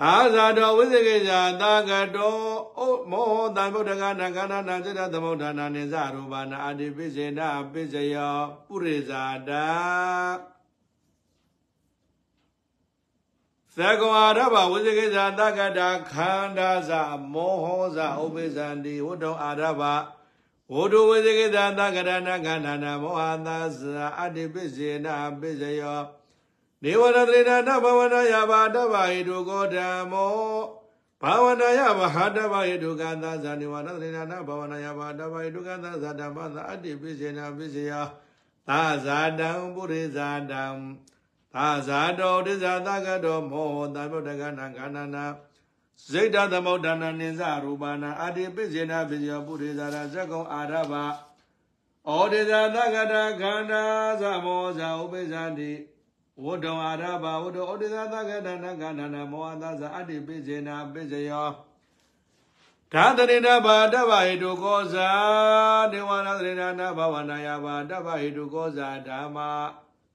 [0.00, 2.34] သာဇာတော်ဝိသေကိဇာသာကတော
[2.78, 2.80] ဩ
[3.10, 9.66] မောတံဗုဒ္ဓကနာကနာနာစေတသမုဋ္ဌာနာနိဇရူပနာအတ္တိပိစေနာပိစယောပုရိဇာတာ
[13.80, 17.00] သကောအာရဘဝိဇကိဇာတကတာခန္ဓာဇာ
[17.32, 19.82] မောဟောဇာဥပိဇန္တိဝတ္တောအာရဘ
[20.74, 26.00] ဝတ္တဝိဇကိဇာတကရဏကန္နာနာမောဟသာဇာအတ္တိပိစေနာပိစယော
[26.82, 30.32] နေဝရတရေနာဘဝနာယဘာတဗဟိတုကောဓမ္မော
[31.22, 38.06] ဘာဝနာယဘာဟာတဗဟိတုကသဇာနေဝရတရေနာဘဝနာယဘာတဗဟိတုကသဇာဓမ္မသာအတ္တိပိစေနာပိစယော
[38.68, 40.64] သာဇာတံပုရိဇာတံ
[41.54, 45.24] သာဇာတောဒိဇာသကတောမောသဗုဒ္ဓကနာကန္နနာ
[46.10, 50.94] စိတ်တသမုဒ္ဒနာနိစ္စရူပနာအာတိပိစေနာပိယောပုရိဇာရဇကုံအာရဘ
[52.08, 53.82] ဩဒိဇာသကတာခန္ဓာ
[54.20, 55.72] သမောဇာဥပိဇာတိ
[56.44, 61.48] ဝတ္တောအာရဘဝတ္တောဩဒိဇာသကတာနကန္နနာမောဟသဇာအတ္တိပိစေနာပိစယော
[62.92, 65.10] ဓာတရိဏဘာတဗဟိတုကောဇာ
[65.92, 69.50] ဒေဝနာတရိဏနာဘဝနာယဘာတဗဟိတုကောဇာဓမ္မာ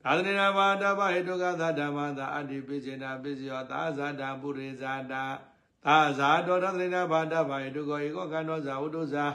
[0.07, 5.23] သာသနာဘာတပဟိတုကသဓမ္မသာအတ္တိပိစေနာပိစယောသာဇာတာပုရိဇာတာ
[5.85, 9.25] သာဇာတောသသနာဘာတပဟိတုကောဧကောကန္တောဇာဝတ္တုဇာ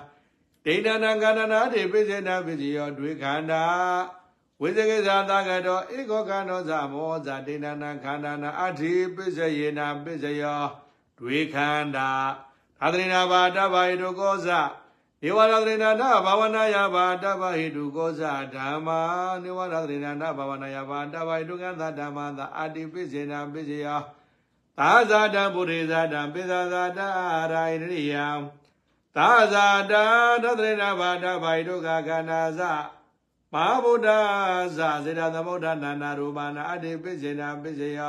[0.64, 3.64] ဒိဋ္ဌနာကန္နနာတိပိစေနာပိစယောဒွေခန္ဓာ
[4.61, 10.62] ဝိဇဂေဇာတာကတောဧကောကန္တောဇာမောဇာဒိဋ္ဌနာခန္ဓာနာအတ္တိပိစယေနာပိစယော
[11.18, 12.11] ဒွေခန္ဓာ
[12.80, 14.61] သာသနာဘာတပဟိတုကောဇာ
[15.22, 18.22] နေဝရသရေနာနာဘာဝနာယဘာတဗဟိတုကောဇ
[18.54, 19.00] ဓမ္မာ
[19.42, 23.87] နေဝရသရေနာနာဘာဝနာယဘာတဗဟိတုကသဓမ္မာသာအာတိပိစေနာပိစယ
[24.78, 28.26] သာဇာတံပုရိဇာတံပိဇာဇာတအာရာယရိယံ
[29.16, 30.04] သာဇာတံ
[30.42, 32.61] သရေနာဘာတဗဟိတုကခန္ဓာဇ
[33.52, 34.09] မဟာဗုဒ္ဓ
[34.76, 38.00] ဇာစေတသမုဒ္ဒနာနာရူပနာအတ္တိပိစေနာပိစယ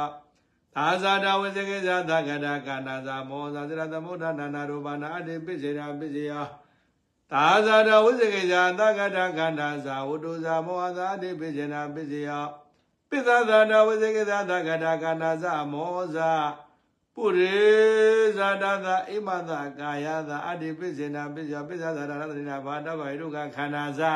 [0.75, 6.31] သာဇာတဝိဇကေဇာသကတာခန္ဓာဇမောဇာစေတသမုဒ္ဒနာနာရူပနာအတ္တိပိစေနာပိစယ
[7.33, 12.29] သာဇာတဝိဇကေဇာသကတခန္ဓာဇာဝတ္တုဇာမောဟဇာတိပိစေနာပိစယ
[13.09, 16.31] ပိသဇာတဝိဇကေဇာသကတခန္ဓာဇာမောဇာ
[17.15, 17.59] ပုရိ
[18.37, 24.13] ဇာတသအိမသကာယသအတ္တိပိစေနာပိစယပိသဇာတရတနာဘာတဗဟိတုကခန္ဓာဇာ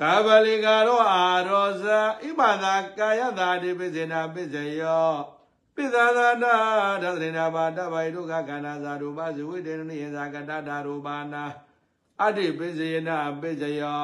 [0.00, 5.10] ကာဗလိကာရောအာရောဇာဣမသာကာယသာတိပိစေနာပိစယော
[5.74, 6.54] ပိသသာနာ
[7.02, 11.44] သဒ္ဒနာဘာတဗဟိတုကခန္ဓာဇာရူပဇဝိတေနနိယဇာကတတာရူပါနာ
[12.22, 14.00] အတ္တိပိစယနာပိစယော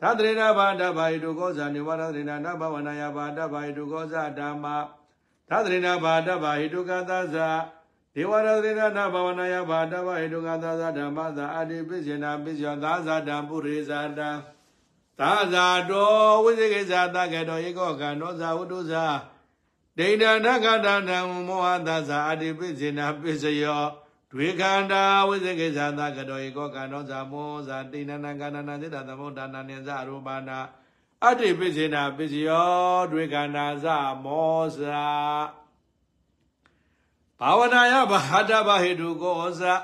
[0.00, 4.64] သတ္တရိနာဘာဒဘာဟိတုကောဇာနိဝရသရိနာနဘဝနာယဘာဒဘာဟိတုကောဇာဓမ္မ
[5.48, 7.48] သတ္တရိနာဘာဒဘာဟိတုကသဇာ
[8.14, 14.30] ဒေဝရသရိနာနဘဝနာယဘာဒဘာဟိတုကသဇာဓမ္မသာအတိပိစေနာပိစယောသာဇာတံပုရိဇာတံ
[15.18, 19.06] သာဇာတောဝိသေကိဇာတကေတောဧကောကံတောဇာဝတ္တုဇာ
[19.98, 23.84] ဒိဋ္ဌာနကတနံမောဟသဇာအတိပိစေနာပိစယော
[24.32, 30.58] ဒွေခန္ဓာဝိသေကိဇာတကတောဧကောကံတောဇာမောဇာတိဏနံကဏနံသေတသမုဒ္ဒနာနိဇရူပနာ
[31.24, 33.86] အတ္တိပိစေနာပိစယောဒွေခန္ဓာဇ
[34.24, 35.04] မောဇာ
[37.40, 39.74] ဘာဝနာယဘာဟတဘဟိတုကောဇာ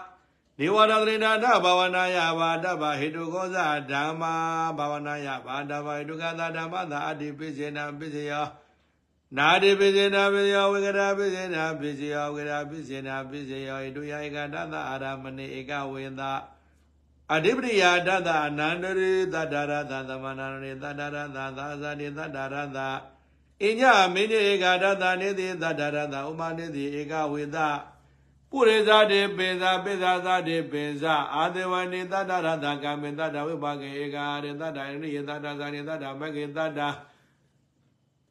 [0.58, 4.34] နေဝရသရိနာနဘာဝနာယဘာတဘဟိတုကောဇာဓမ္မာ
[4.78, 8.46] ဘာဝနာယဘာတဘဟိတုကသဓမ္မသာအတ္တိပိစေနာပိစယော
[9.36, 16.22] နာတိပိစေနာပိစယောဝေကရာပိစေနာပိစယောဝေကရာပိစေနာပိစယောဣတုယဧကတသအာရမဏိဧကဝေသ
[17.34, 22.78] အဓိပတိယတသအနန္တရိသတ္တရသသမဏရိသတ္တရသသာဇာတိသတ္တရသ
[23.64, 23.82] အည
[24.14, 27.58] မင်းဧကတသနေတိသတ္တရသဥမနေတိဧကဝေသ
[28.50, 36.80] ပုရိသတေပိဇာပိဇာသတေပိဇာအာဒေဝနိတတ္တရသကမေတ္တဝိပါကေဧကရေတတ္တရိယတတ္တဇာနိတတ္တမကေတတ္တ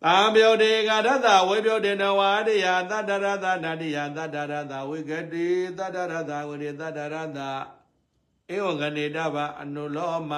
[0.03, 7.39] သာပြောတေကရတဝေပြောတေနဝရိယတတ္တရသနာတိယတတ္တရသဝိကတိတတ္တရသဝရိတတ္တရသ
[8.55, 10.33] ဧဝကနေတဗအနုလောမ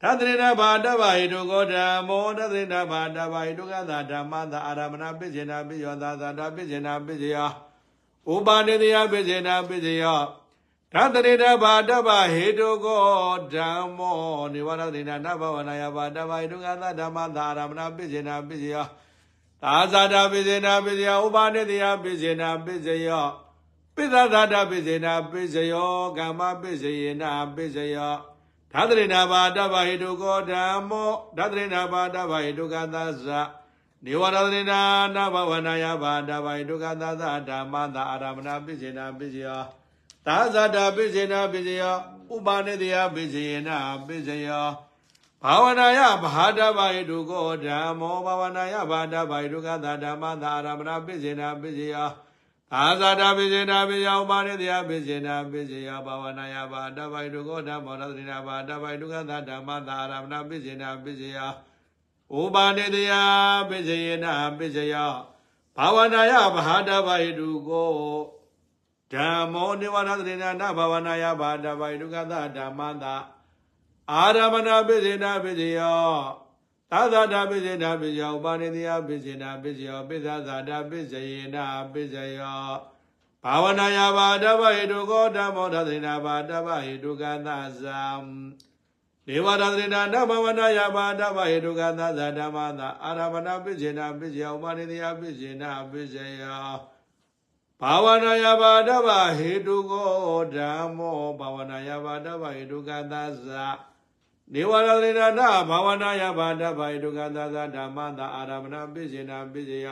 [0.00, 7.50] သတ္တရိဏဘာတဗဟိတုကောဓမ္မောသတ္တရိဏဘာတဗဟိတုကသဓမ္မသာအာရမဏပိစေနာပိယောသာသာတာပိစေနာပိစေယော
[8.32, 10.20] ဥပါနေတယပိစေနာပိစေယော
[10.94, 13.04] သတ္တရိဏဘာတဗဟိတုကော
[13.54, 14.18] ဓမ္မော
[14.52, 18.86] နိဝရတိနာနဘဝနာယဘာတဗဟိတုကသဓမ္မသာအာရမဏပိစေနာပိစေယော
[19.62, 23.26] သာသာတာပိစေနာပိစေယောဥပါနေတယပိစေနာပိစေယော
[23.94, 28.14] ပိသသာတပိစေနာပိစယောကမ္မပိစယေနာပိစယော
[28.72, 33.26] ဓာတရိနာဘာတဗဟိတုကောဓမ္မောဓာတရိနာဘာတဗဟိတုကသဇ
[34.04, 34.80] နေဝရတရိနာ
[35.14, 39.62] နဘဝနာယဘာတဗဟိတုကသဇဓမ္မသာအာရမဏပိစေနာပိစယော
[40.26, 41.96] သာဇတာပိစေနာပိစယော
[42.34, 44.68] ဥပါနေတယပိစယေနာပိစယော
[45.44, 52.10] ဘာဝနာယဘာတဗဟိတုကောဓမ္မောဘာဝနာယဘာတဗဟိတုကသဓမ္မသာအာရမဏပိစေနာပိစယော
[52.74, 61.38] အာဇာတာပိစေနာပိယောပါရိတယပိစေနာပိစေယဘာဝနာယဘာတဗိတုကောဓမ္မောရသရိနာဘာတဗိတုကသဓမ္မသာရမဏပိစေနာပိစေယ
[62.38, 63.12] ဥပါနေတယ
[63.68, 64.94] ပိစေယနာပိစေယ
[65.76, 68.41] ဘာဝနာယဘာတဗိတုကော
[69.12, 73.14] ဓမ္မောနိဝရသရိနာနဘာဝနာယဘာတဗိတုကသဓမ္မသာ
[74.10, 75.80] အာရမဏပိစေနာပိစေယ
[76.90, 82.70] သာသာတာပိစေနာပိစယောဥပါနေတိယပိစေနာပိစယောပိသသာတာပိစယေနာပိစယော
[83.44, 87.48] ဘာဝနာယဘာတဗ္ဗဟိတုကောဓမ္မောသတိနာဘာတဗ္ဗဟိတုကသ
[87.80, 88.02] ဇံ
[89.26, 97.01] ဒေဝရသတိနာနဘဝနာယဘာတဗ္ဗဟိတုကသဇဓမ္မသာအာရမဏပိစေနာပိစယောဥပါနေတိယပိစေနာပိစယော
[97.82, 103.14] ဘာဝနာယဘာတဗ္ဗဟိတုကောဓမ္မောဘာဝနာယဘာတဗ္ဗဟိတုကသ
[103.44, 103.66] ဇာ
[104.54, 109.88] နေဝရသရိနာဘာဝနာယဘာတဗိဒုက္ခသာသာဓမ္မသာအာရမဏပိစေနာပိစေယ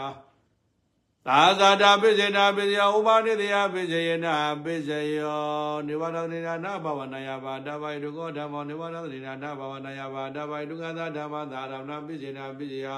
[1.27, 5.41] သာသာတာပိစေနာပိစေယဥပါနိတယပိစေယနာပိစေယော
[5.87, 12.89] နေဝရသရိနာဘာဝနာယဘာတဗိဒုက္ခဓမ္မောနေဝရသရိနာဘာဝနာယဘာတဗိဒုက္ခသာဓမ္မသာအာရမဏပိစေနာပိစေယ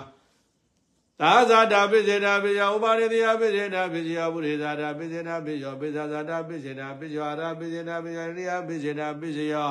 [1.22, 9.70] သာဇာတာပိစေနာပိယောဥပါရိတယပိစေနာပိစေယောပုရိသတာပိစေနာပိယောပိသဇာတာပိစေနာပိယောအာရပိစေနာပိယောရိယပိစေနာပိစေယော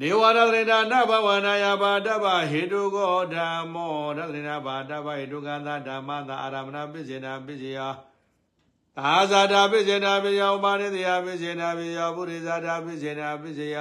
[0.00, 7.80] နေဝရသရဏနဘဝနာယဘာတဗဟေတုကောဓမ္မောရသရဏဘာတဗဟေတုကသဓမ္မသာအာရမဏပိစေနာပိစေယ
[8.96, 13.78] သာဇာတာပိစေနာပိယောပါရိတယပိစေနာပိယောပုရိဇာတာပိစေနာပိစေယ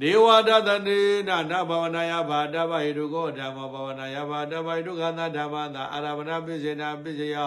[0.00, 7.38] နေဝဒတနေနနဘဝနာယဘာတဗဟေတုကောဓမ္မောဘဝနာယဘာတဗဟေတုကသဓမ္မသာအာရမဏပိစေနာပိစေယ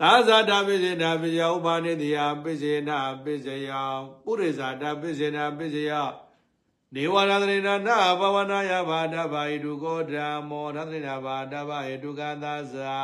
[0.00, 3.70] သာဇာတာပိစေနာပိယောပါရိတယပိစေနာပိစေယ
[4.24, 5.92] ပုရိဇာတာပိစေနာပိစေယ
[6.94, 12.98] နေဝရသရိနာနာဘဝနာယဘာဒဘာဟိတုကောဓမ္မောသရိနာဘာဒဘာဟိတုကသဇံ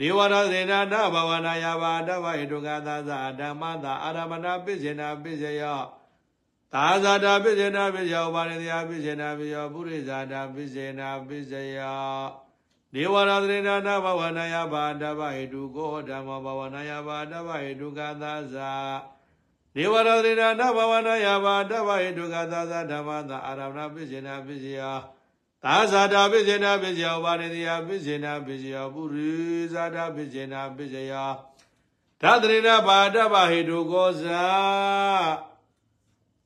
[0.00, 5.82] နေဝရသရိနာနာဘဝနာယဘာဒဘာဟိတုကသဇာဓမ္မတာအာရမဏပိစေနာပိစေယော
[6.74, 12.48] သာဇာတာပိစေနာပိစေယောဘာရတိယပိစေနာပိယောပုရိဇာတာပိစေနာပိစေယော
[12.94, 18.72] နေဝရသရိနာနာဘဝနာယဘာဒဘာဟိတုကောဓမ္မောဘဝနာယဘာဒဘာဟိတုကသဇာ
[19.74, 24.82] ဒေဝရသေနာနဘဝနာယဘာတဗ္ဗဟိတုကသာသဓမ္မသာအာရမဏပိစေနာပိစေယ
[25.64, 29.32] သာဇာတာပိစေနာပိစေယဘာရတိယပိစေနာပိစေယပုရိ
[29.72, 31.14] ဇာတာပိစေနာပိစေယ
[32.20, 34.44] ဓာတရိနာဘာတဗ္ဗဟိတုကောဇာ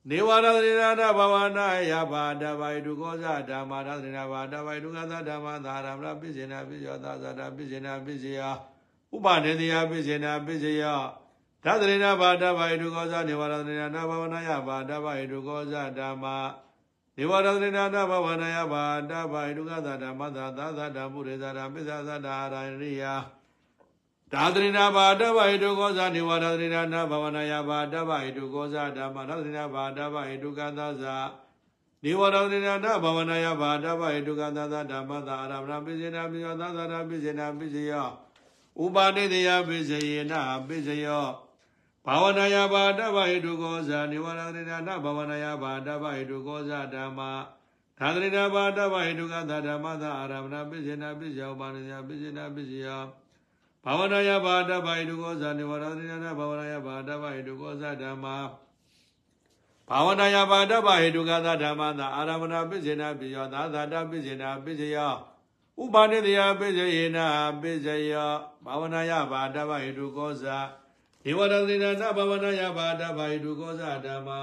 [0.09, 8.41] နေဝရသရဏဘဝနာယဘာတဗိုင်ဒုကောဇဓမ္မာရသရဏဘာတဗိုင်ဒုက္ခသဓမ္မသာရမရပိစေနာပိစေယသာသတာပိစေနာပိစေယ
[9.15, 10.85] ဥပနေတိယပိစေနာပိစေယ
[11.65, 16.37] သဒရဏဘာတဗိုင်ဒုကောဇနေဝရသရဏဘဝနာယဘာတဗိုင်ဒုကောဇဓမ္မာ
[17.17, 23.05] နေဝရသရဏဘဝနာယဘာတဗိုင်ဒုက္ခသဓမ္မသာသာသတာပုရိသတာပိစ္ဆသတာအာရဏိယ
[24.33, 31.17] ဒါသရိနာဘာတဗဟိတုကောဇာနိဝါဒသရိနာနာဘဝနာယဘာတဗဟိတုကောဇာဓမ္မသရိနာဘာတဗဟိတုကသဇာ
[32.05, 38.09] နိဝါဒသရိနာနာဘဝနာယဘာတဗဟိတုကသဇာဓမ္မသာအာရမဏပိစေနာပိယောသသနာပိစေနာပိစေယော
[38.83, 41.27] ဥပါနေတယပိစေယနာပိစေယော
[42.07, 47.21] ဘာဝနာယဘာတဗဟိတုကောဇာနိဝါဒသရိနာနာဘဝနာယဘာတဗဟိတုကောဇာဓမ္မ
[47.99, 53.03] သာသရိနာဘာတဗဟိတုကသဓမ္မသာအာရမဏပိစေနာပိစေယောဥပါနေတယပိစေနာပိစေယော
[53.85, 58.37] ဘာဝနာယဘာတဗိုင်တုကောဇာနိဝရဒိနာဘာဝနာယဘာတဗိုင်တုကောဇာဓမ္မာ
[59.89, 65.15] ဘာဝနာယဘာတဗိုင်တုကသဓမ္မသာအာရမဏပိစေနာပိယောသာသာတပိစေနာပိစေယော
[65.83, 67.27] ဥပါနေတယပိစေယနာ
[67.61, 68.31] ပိစေယော
[68.65, 70.59] ဘာဝနာယဘာတဗိုင်တုကောဇာ
[71.25, 74.41] နိဝရဒိနာဘာဝနာယဘာတဗိုင်တုကောဇာဓမ္မာ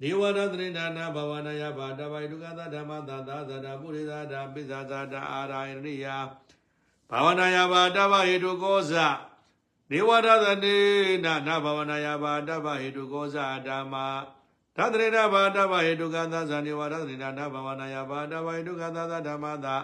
[0.00, 5.40] နိဝရဒိနာနာဘာဝနာယဘာတဗိုင်တုကသဓမ္မသာသာသတာပုရိသတာပိဇာသာတာအာ
[5.70, 6.06] ရဏိယ
[7.10, 8.92] ဘာဝနာယဘာတဗ္ဗဟေတုကောဇ
[9.90, 10.76] နေဝရသနေ
[11.24, 14.06] နာနာဘာဝနာယဘာတဗ္ဗဟေတုကောဇဓမ္မာ
[14.76, 19.76] သတ္တရေနဘာတဗ္ဗဟေတုကသဇာနေဝရသနေနာနာဘာဝနာယဘာတဗ္ဗဟေတုကသဇာဓမ္မာသာ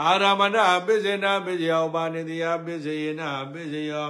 [0.00, 4.08] အာရမဏပိစေနာပိစေယောပါနေတိယပိစေယနာပိစေယော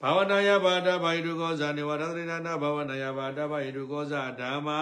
[0.00, 4.80] ဘာဝနာယဘာတဗ္ဗဟေတုကောဇနေဝရသနေနာနာဘာဝနာယဘာတဗ္ဗဟေတုကောဇဓမ္မာ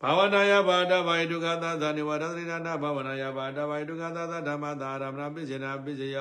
[0.00, 6.18] ဘာဝနာယဘာဒဗိဒုက္ခသသနိဝရသရိနာဘာဝနာယဘာဒဗိဒုက္ခသသဓမ္မသာရမဏပိစေနာပိစေယ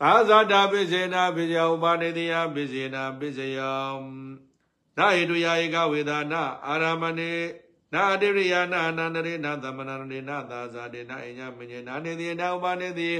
[0.00, 3.60] သာဇာတာပိစေနာပိစေယဥပါနေတိယပိစေနာပိစေယ
[4.98, 7.32] နာဟိတုယာဧကဝေဒနာအာရမဏေ
[7.92, 13.10] နာအတိရိယာနာအနန္တရေနာသမဏရေနာသာဇာတေနာအညမညေနာနေတိနာဥပါနေတိ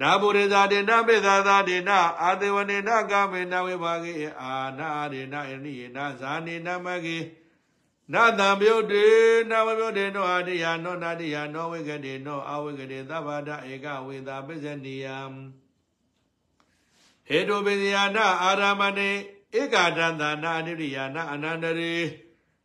[0.00, 7.18] နာဘုရေဇာတေနာပိသာသာတေနာအာသေဝနေနာကာမေနာဝေဘာဂေအာနာရေနာယနိယေနာဇာနေနာမဂေ
[8.12, 9.06] နာတံပြုတ်တေ
[9.50, 15.18] နာဝပြုတ်တေနောအာတိယနောနာတိယနောဝိကတိနောအဝိကတိသဗ္ဗဒဧကဝေသာပစ္စနိယံ
[17.28, 19.10] ဟေတုပိဇယနာအာရမဏေ
[19.60, 21.94] ဧကာဒန္တနာအနိရိယနာအနန္တရေ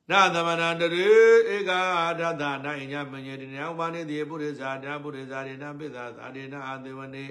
[0.10, 1.10] နာသမဏန္တရေ
[1.56, 1.80] ဧကာ
[2.20, 7.26] ဒန္တနာအညမညေတိနဥပါနေတိပုရိသဓာပုရိသရေနပိသသာရေနအာသေဝနေ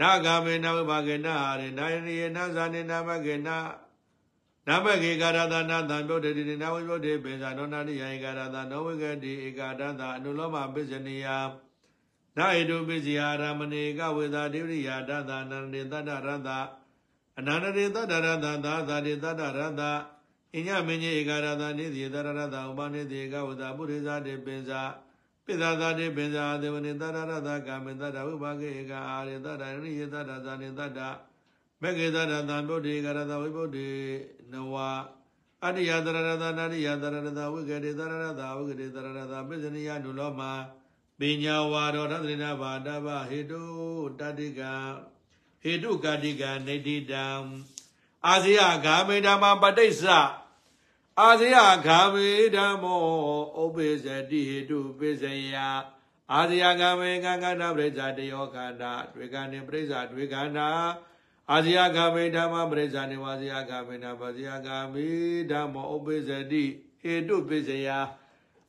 [0.00, 3.48] နာဂမေနဝိဘာကေနအာရေနာယနိယေနဇာနေနမကေန
[4.68, 11.26] နမကေကာရသနာတံပြုတ်တေတိနာဝိပြုတ်တေပိဇာနောနာတိယဧကာရသနောဝိကတိဧကာဒသအနုလောမပစ္စနိယ
[12.36, 16.50] နာဟိတုပိစီယာရမဏေကဝေသာဒိရိယာဒသအနန္တေတတ္တရသ
[17.38, 19.82] အနန္တေတတ္တရသသာသာတိတတ္တရသ
[20.56, 24.82] အညမင်းကြီးဧကာရသနိတိတရရသဥပနိတိကဝေသာပုရိသတေပိဇာ
[25.44, 33.90] ပိသသာတိပိဇာဒေဝနိတရရသကာမေတ္တဝိဘာကေဧကာအာရေတတ္တရိယေတတ္တဇာနိတတ္တမေကေသရတံဗုဒ္ဓေကရတဝိဗုဒ္ဓေ
[34.52, 34.74] နဝ
[35.64, 40.42] အတ္တိယသရရတနာရိယသရရတဝိကေတေသရရတဝိကေတေသရရတပစ္စနိယနုလောမ
[41.18, 43.62] ပညာဝါရောသတ္တရိနာဘာတဗဟေတု
[44.18, 44.60] တတိက
[45.62, 47.26] ဟေတုကတိကနေတိတံ
[48.26, 50.04] အာဇိယဂာမေဓမ္မပဋိစ္စ
[51.20, 53.04] အာဇိယဂာမေဓမ္မော
[53.62, 55.56] ဥပိစတိဟေတုပိစယ
[56.32, 60.70] အာဇိယဂာမေကံကန္တပရိစ္ဆာတယောခန္ဓာတွေ့ကံနေပရိစ္ဆာတွေ့ကန္ဓာ
[61.52, 65.06] အာဇယဂာမိဓမ္မပရိစ္ဆာနေဝါဇယဂာမိနာပဇယဂာမိ
[65.50, 66.64] ဓမ္မဥပိစတိ
[67.00, 67.88] ဟေတုပိစယ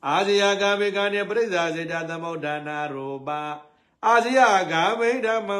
[0.07, 3.29] အာဇယဂာမိကနေပရိစ္ဆာစေတသမုဋ္ဌာနာရူပ
[4.05, 4.39] အာဇယ
[4.71, 5.59] ဂာမိဓမ္မံ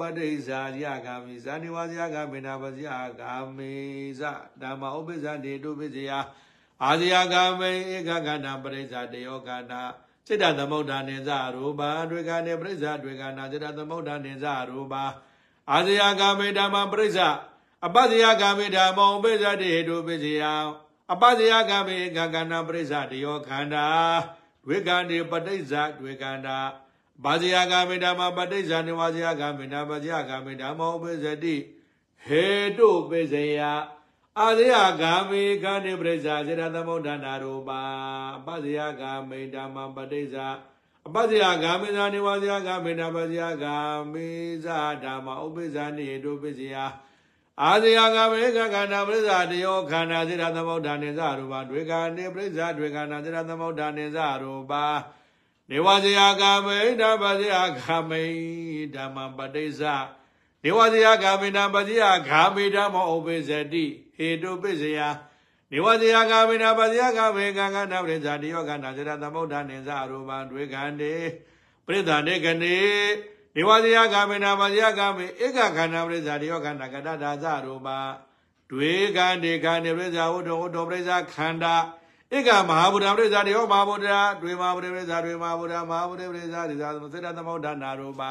[0.00, 2.88] ပရိစ္ဆာယဂာမိဇာနေဝါဇယဂာမိနာပဇယ
[3.20, 3.72] ဂာမိ
[4.20, 4.22] ဇ
[4.62, 6.10] ဓမ္မဥပိစတိတုပိစယ
[6.84, 9.82] အာဇယဂာမိဧကကဏပရိစ္ဆာတယောကနာ
[10.26, 14.96] စေတသမုဋ္ဌာနေဇရူပတွေကနေပရိစ္ဆာတွေကနာစေတသမုဋ္ဌာနေဇရူပ
[15.72, 17.18] အာဇယကာမေဓမ္မပရိစ္ဆ
[17.86, 20.42] အပဇယကာမေဓမ္မောပိစ္ဆတိဟေတုပိစ္ဆယ
[21.12, 23.86] အပဇယကာမေကကဏပရိစ္ဆတယောခန္ဓာ
[24.64, 26.58] ဒွေကံဒီပဋိစ္ဆဒွေကန္တာ
[27.24, 31.56] ဘာဇယကာမေဓမ္မပဋိစ္ဆနိဝါဇယကာမေဓမ္မဇယကာမေဓမ္မောပိစ္ဆတိ
[32.26, 32.46] ဟေ
[32.78, 33.60] တုပိစ္ဆယ
[34.40, 37.80] အာဇယကာမေခန္ဒီပရိစ္ဆစေရသမုဋ္ဌာနာရူပါ
[38.36, 40.36] အပဇယကာမေဓမ္မပဋိစ္ဆ
[41.08, 43.76] အပဇ္ဇယဂာမေဇာနေဝဇယဂာမေနပဇ္ဇယဂာ
[44.12, 44.28] မေ
[44.64, 46.76] ဇာဓမ္မဥပိ္ပဇာနေတုပိဇ္ဇယ
[47.62, 54.72] အာဇယဂာမေကခန္ဓာပရိစ္ဆာတယောခန္ဓာစေရသမုဋ္ဌာနေဇရူပဒွေခန္နေပရိစ္ဆာဒွေခန္ဓာစေရသမုဋ္ဌာနေဇရူပ
[55.70, 58.22] နေဝဇယဂာမေဓမ္မဇယဂာမေ
[58.94, 59.82] ဓမ္မပတိစ္ဆ
[60.64, 63.84] နေဝဇယဂာမေနပဇယဂာမေဓမ္မဥပိ္ပဇတိ
[64.16, 65.00] ဟေတုပိဇ္ဇယ
[65.70, 71.14] နေဝဇယကာမိနာပဇယကာမေကံကနာပရိဇာတိယောကနာဇရသမုဒ္ဒနိဇရူပံတွေခန္တေ
[71.86, 72.78] ပရိသန္တေကနေ
[73.54, 77.98] နေဝဇယကာမိနာပဇယကာမေဧကခန္ဓာပရိဇာတိယောကနာကတဒါဇရူပံ
[78.70, 81.74] တွေခန္တေခန္တေပရိဇာဝတ္တဝတ္တပရိဇာခန္ဓာ
[82.36, 84.08] ဧကမဟာဗုဒ္ဓပရိဇာတေယောမဟာဗုဒ္ဓ
[84.42, 88.30] တွေမဟာဗုဒ္ဓပရိဇာတွေမဟာဗုဒ္ဓမဟာဗုဒ္ဓပရိဇာဒီသာသမစေတသမုဒ္ဒနာရူပံ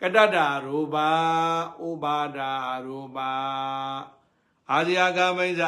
[0.00, 1.08] ကတတရူပံ
[1.88, 2.52] ဥပါဒာ
[2.86, 3.30] ရူပံ
[4.70, 5.62] အာဇယကာမိဇ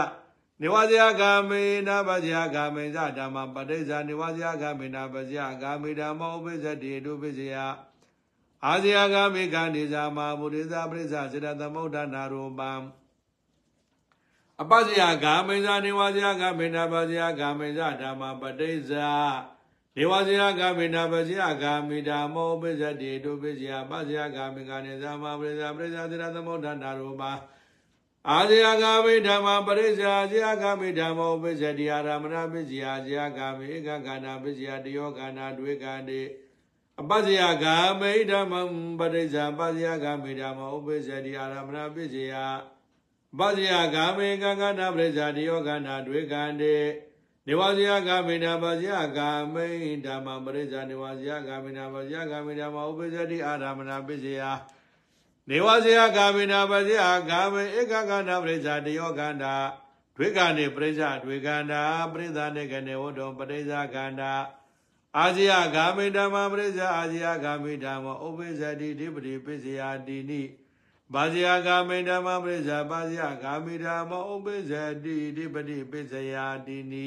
[0.63, 7.55] နေဝဇယကာမေနာပဇယကာမေဇဓမ္မပဋိစ္စနေဝဇယကာမေနာပဇယကာမေဓမ္မောဥပိစ္ဆတိတုပိစ္ဆယ
[8.67, 12.73] အာဇယကာမေကံဒီဇာမဘုရိဇပရိစ္ဆစေတသမုဒ္ဒနာရူပံ
[14.63, 18.93] အပဇယကာမေဇနေဝဇယကာမေနာပဇယကာမေဇဓမ္မပဋိစ္စ
[19.97, 27.33] နေဝဇယကာမေနာပဇယကာမေဓမ္မောဥပိစ္ဆတိတုပိစ္ဆယပဇယကာမေကံဒီဇာမဘုရိဇပရိစ္ဆစေတသမုဒ္ဒနာရူပံ
[28.29, 36.21] အာဇယဂာမိဓမ္မပရိစ္ဆာဇယဂာမိဓမ္မောပစ္စတိအာရမဏပစ္စယဇယဂာမိဧကခန္ဓာပစ္စယတယောခန္ဓာဒွေခန္တိ
[37.01, 38.55] အပဇယဂာမိဓမ္မ
[38.99, 42.35] ပရိစ္ဆာပဇယဂာမိဓမ္မောပစ္စတိအာရမဏပစ္စယ
[43.39, 46.77] ပဇယဂာမိကခန္ဓာပရိစ္ဆာတယောခန္ဓာဒွေခန္တိ
[47.47, 49.67] နေဝဇယဂာမိနာပဇယဂာမိ
[50.07, 54.43] ဓမ္မပရိစ္ဆာနေဝဇယဂာမိနာပဇယဂာမိဓမ္မောပစ္စတိအာရမဏပစ္စယ
[55.53, 59.55] နေဝဇယကာမိနာပဇယကာမေဧကကန္နာပရိစ္ဆာတယောကန္တာ
[60.17, 61.83] ဒွေကနေပရိစ္ဆာဒွေကန္တာ
[62.13, 64.33] ပရိသနေကနေဝတ္တောပရိစ္ဆာကန္တာ
[65.19, 70.43] အာဇယကာမိဓမ္မပရိစ္ဆာအာဇယကာမိဓမ္မဥပိစ္ဆတိဓိပတိပစ္စယတိနိ
[71.15, 74.73] ဘာဇယကာမိဓမ္မပရိစ္ဆာဘာဇယကာမိဓမ္မဥပိစ္ဆ
[75.05, 76.35] တိဓိပတိပစ္စယ
[76.67, 77.07] တိနိ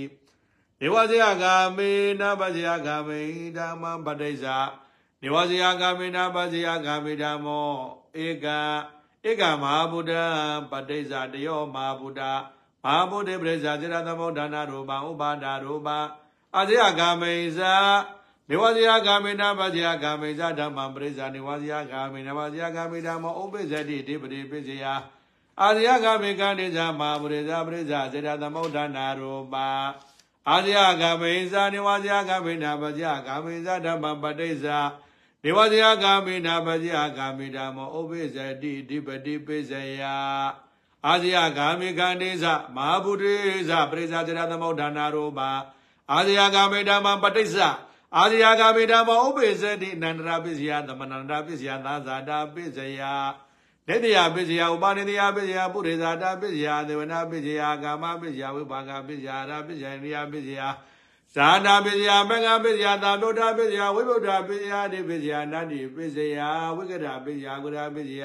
[0.79, 3.19] နေဝဇယကာမိနာဘာဇယကာမိ
[3.57, 4.57] ဓမ္မပရိစ္ဆာ
[5.21, 8.47] နေဝဇယကာမိနာဘာဇယကာမိဓမ္မော ဧက
[9.27, 10.13] ဧကမဟာဗုဒ္ဓ
[10.71, 12.21] ပဋိစ္စတယောမဟာဗုဒ္ဓ
[12.83, 15.97] မဟာဗုဒ္ဓပရိစ္ဆာစေရသမုဒ္ဒနာရူပံဥပါဒရူပံ
[16.57, 17.75] အဇယကာမိဇာ
[18.49, 24.85] နေဝဇယကာမိနာပဇယကာမိဇာဓမ္မပရိစ္ဆာနေဝဇယကာမိနဝဇယကာမိဓမ္မဥပိစ္ဆတိတိပတိပိစ္ဆယ
[25.61, 29.67] အာဇယကာမိကံတိဇာမဟာဗုဒ္ဓပရိစ္ဆာစေရသမုဒ္ဒနာရူပံ
[30.49, 34.79] အာဇယကာမိဇာနေဝဇယကာမိနာပဇယကာမိဇာဓမ္မပဋိစ္ဆာ
[35.45, 40.01] ဒေဝဇယကာမိနာပဇယကာမိဓမ္မောဥပိစ္ဆတိဓိပတိပိစ္ဆယ
[41.07, 43.35] အာဇယကာမိကန္တိသမဟာဗုဒ္ဓေ
[43.69, 45.51] သပရိစ္ဆာဇရသမုဒ္ဒနာရောပါ
[46.11, 47.57] အာဇယကာမိဓမ္မပဋိစ္စ
[48.17, 53.01] အာဇယကာမိဓမ္မဥပိစ္ဆတိအနန္တရာပစ္စယသမဏန္တပစ္စယသာဇာတာပစ္စယ
[53.87, 60.61] နေတယပစ္စယဥပါနေတယပစ္စယပုရိဇာတာပစ္စယသေဝနာပစ္စယကာမပစ္စယဝိပါကပစ္စယရာပစ္စယနိယပစ္စယ
[61.35, 66.39] ဇာနာပစ္စယမင်္ဂပစ္စယသာတောတာပစ္စယဝိဗုဒ္ဓပစ္စယတိပစ္စယနန္တိပစ္စယ
[66.75, 68.23] ဝိကရပစ္စယကုရပစ္စယ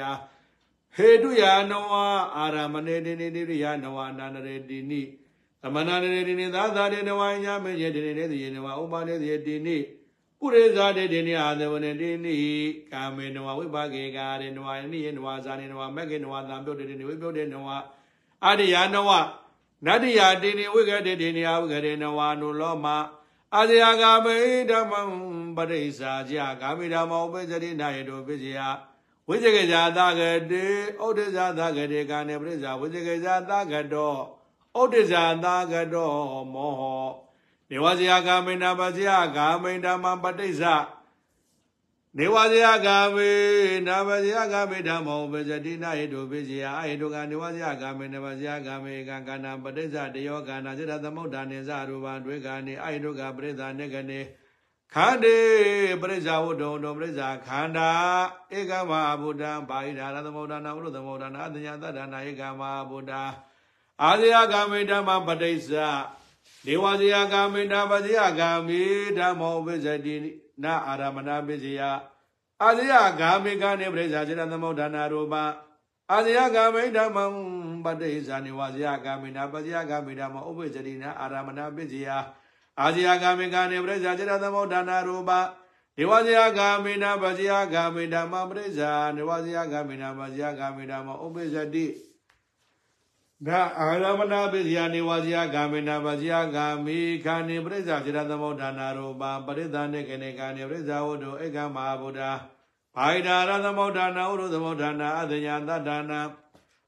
[0.95, 1.91] ဟေတုယနဝ
[2.37, 5.01] အာရမဏေတိနိတိရိယနဝအနန္တရေတိနိ
[5.61, 9.77] သမဏရေတိနိသာသာတေနဝညမေယတိနိနေတိယနဝဥပါနေတိတိနိ
[10.39, 12.35] ပုရိဇာတေတိနိအာသဝနေတိနိ
[12.91, 17.67] ကာမေနဝဝိပါကေကာရေနဝနိယေနဝဇာနေနဝမကေနဝသံပြုတ်တေတိနိဝိပြုတ်တေနဝ
[18.45, 19.09] အာရိယနဝ
[19.85, 22.85] နတ္တိယတိနိဝိကတိတိနိယဝိကရေနဝနုလောမ
[23.55, 24.35] အာဇယဂာမိ
[24.71, 25.01] ဓမ္မံ
[25.55, 28.59] ပရိစ္ဆာကြဂာမိဓမ္မောပိစရိနာယေတောပိစယ
[29.27, 30.21] ဝိဇကေဇာသက
[30.51, 30.65] တိ
[31.01, 34.15] ဩဒိဇာသကတိကာနေပရိစ္ဆာဝိဇကေဇာသကတော
[34.77, 36.11] ဩဒိဇာသကတော
[36.53, 36.81] မောဟ
[37.69, 40.75] နေဝဇယဂာမိနာပဇယဂာမိဓမ္မံပရိစ္ဆာ
[42.17, 43.31] နေဝဇယကာမေ
[43.87, 54.19] နာဝဇယကာမေဓမ္မောပဇတိနာဟိတုပိစီယအဟိတုကနေဝဇယကာမေနဝဇယကာမေကံကဏပဋိစ္စတယောကနာစေတသမုဒ္ဒနေဇရူပံတွေကနေအဟိတုကပရိသနေကနေ
[54.93, 55.37] ခန္တေ
[56.01, 57.91] ပရိစ္ဆာဝတ္တုံတောပရိစ္ဆာခန္ဓာ
[58.57, 63.13] ဧကမဟာဗုဒ္ဓံဘာဟိဒါရသမုဒ္ဒနာဝရုသမုဒ္ဒနာအတညာတတ္တနာဧကမဟာဗုဒ္ဓ
[64.03, 65.71] အာဇယကာမေဓမ္မပဋိစ္စ
[66.65, 68.81] ဒေဝဇယကာမေဓမ္မဇယကာမေ
[69.17, 70.15] ဓမ္မောပစ္စတိ
[70.63, 71.81] နာအာရမဏပစ္စယ
[72.63, 75.35] အာဇယဂာမိကနေပရိစ္ဆာစေတသမုဒ္ဒနာရူပ
[76.11, 77.25] အာဇယဂာမိဓမ္မံ
[77.85, 82.07] ပတိစ္ဆာနိဝါဇယဂာမိနာပဇယဂာမိဓမ္မဥပ္ပဇတိနာအာရမဏပစ္စယ
[82.81, 85.31] အာဇယဂာမိကနေပရိစ္ဆာစေတသမုဒ္ဒနာရူပ
[85.97, 91.85] ဒေဝဇယဂာမိနာပဇယဂာမိဓမ္မပရိစ္ဆာနေဝဇယဂာမိနာပဇယဂာမိဓမ္မဥပ္ပဇတိ
[93.47, 102.21] ဒါအာရမဏပိစယနေဝဇယဂာမေနပဇယဂာမိခာနေပရိစ္ဆာစေတသမုဒ္ဒနာရောပပရိသနေကနေကနေပရိစ္ဆာဝတ္တုဧကမဟာဗုဒ္ဓ
[102.95, 106.21] ဘိုင်ဒါရသမုဒ္ဒနာဥရသမုဒ္ဒနာအတညာတတ္တနာ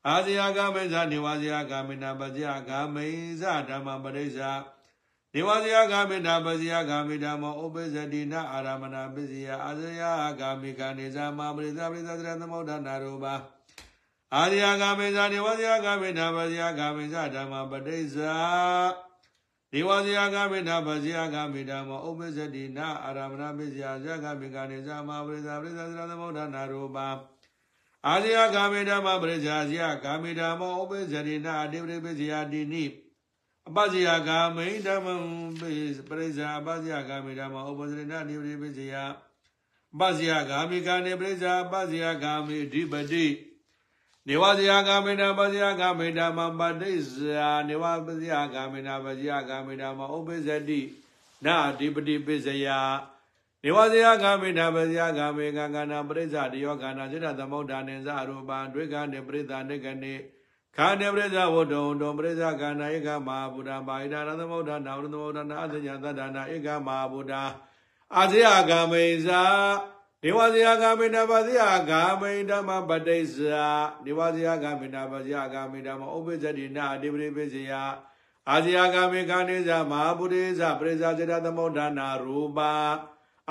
[0.08, 3.06] အာဇယဂာမေဇာနေဝဇယဂာမေနပဇယဂာမိ
[3.42, 4.52] ဇဓမ္မပရိစ္ဆာ
[5.34, 10.02] နေဝဇယဂာမေနပဇယဂာမိဓမ္မဥပ္ပဇတိနာအာရမဏပိစယအာဇယ
[10.40, 13.28] ဂာမိခာနေဇာမပရိစ္ဆာပရိစ္ဆာစေတသမုဒ္ဒနာရောပ
[14.36, 18.36] အာရိယဂမေဇာနေဝဇယဂမေဓမ္မဇယဂမေဇဓမ္မပဋိစ္ဆာ
[19.74, 26.98] နေဝဇယဂမေဓမ္မဇယဂမေဓမ္မဥပ္ပဇ္ဇတိနာအာရမဏပိစယဇဂမေကနေဇမပရိဇာပရိဇာသရသမုဒ္ဒနာရူပ
[28.08, 32.84] အာရိယဂမေဓမ္မပရိဇာဇယဂမေဓမ္မဥပ္ပဇ္ဇတိနာအတိပရိပိစယတိနိ
[33.70, 35.08] အပဇယဂမေဓမ္မ
[35.60, 35.62] ပ
[36.20, 38.96] ရိဇာအပဇယဂမေဓမ္မဥပ္ပဇ္ဇတိနာအတိပရိပိစယ
[40.00, 43.26] ပဇယဂမေကနေပရိဇာပဇယဂမေအဓိပတိ
[44.28, 50.82] နေဝဇယဂမေနပဇယဂမေဓမ္မပတိဇာနေဝပဇယဂမေနပဇယဂမေဓမ္မဥပ္ပဇ္ဇတိ
[51.46, 52.68] နာအဓိပတိပိစယ
[53.64, 60.14] နေဝဇယဂမေနပဇယဂမေကကနာပရိဇာတယောကနာစေတသမုဒ္ဒနေဇရူပံဒွေကနေပရိသနေကနေ
[60.76, 67.34] ခာနေပရိဇဝတ္တုံတောပရိဇကနာဧကမဟာဗုဒ္ဓပါဣဒရသမုဒ္ဒနာဝရသမုဒ္ဒနာအသညာသတ္တနာဧကမဟာဗုဒ္ဓ
[68.18, 69.42] အာဇယဂမေဇာ
[70.24, 71.92] နေဝဇယဂမေနပဇယဂ
[72.22, 73.68] မေဓမ္မပတိစ္ဆာ
[74.06, 77.72] နေဝဇယဂမေနပဇယဂမေဓမ္မဥပ္ပဇ္ဇတိနာအတိပရိပိစယ
[78.50, 82.74] အာဇယဂမေခာနေဇမဟာပုရိဇပရိဇာစေတသမုဒ္ဒနာရူပါ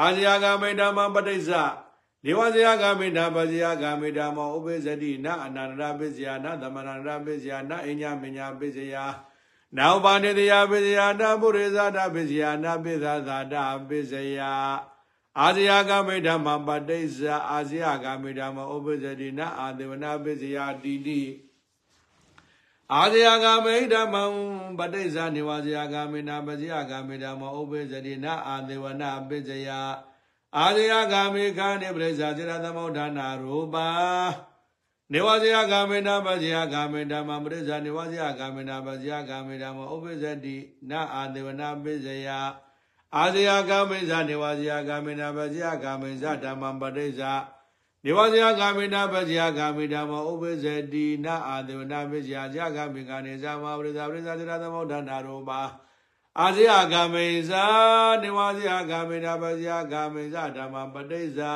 [0.01, 1.63] အာဇယဂမေဓမ္မပတိစ္ဆာ
[2.25, 8.97] နေဝဇယဂမေဓမ္မပဇယဂမေဓမ္မဥပ္ပဇ္ဇတိနာအနန္တရပိစယနာသမဏန္တရပိစယနာအညမညာပိစယ
[9.77, 13.55] နာဥပါနေတယပိစယနာပုရိဇာတပိစယနာပိသသာတ
[13.89, 14.41] ပိစယ
[15.39, 17.19] အာဇယကမိဓမ္မပဋိစ္စ
[17.51, 21.23] အာဇယကမိဓမ္မဥပ္ပဇ္ဇတိနအာဒေဝနာပစ္စယတိတိ
[22.95, 24.15] အာဇယကမိဓမ္မ
[24.79, 29.69] ပဋိစ္စနေဝဇယကမိနာပဇယကမိဓမ္မဥပ္ပဇ္ဇတိနအာဒေဝနာပစ္စယ
[30.59, 33.89] အာဇယကမိခာနေပရိစ္ဆာစေရသမုဒ္ဒနာရူပါ
[35.13, 40.57] နေဝဇယကမိနာပဇယကမိဓမ္မပရိစ္ဆာနေဝဇယကမိနာပဇယကမိဓမ္မဥပ္ပဇ္ဇတိ
[40.91, 42.29] နအာဒေဝနာပစ္စယ
[43.17, 47.33] အာဇယကာမိဇနေဝဇယကာမိနာပဇယကာမိဇဓမ္မပရိစ္ဆာ
[48.05, 55.63] နေဝဇယကာမိနာပဇယကာမိဓမ္မဥပ္ပဇ္ဇတိနာအာဒေဝနာပစ္စယဇယကာမိကနေဇမပရိစ္ဆာပရိစ္ဆာသရသမုဒ္ဒနာရောပါ
[56.41, 57.65] အာဇယကာမိဇာ
[58.23, 61.53] နေဝဇယကာမိနာပဇယကာမိဇဓမ္မပရိစ္ဆာ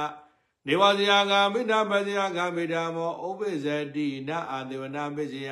[0.66, 5.50] နေဝဇယကာမိနာပဇယကာမိဓမ္မဥပ္ပဇ္ဇတိနာအာဒေဝနာပစ္စယ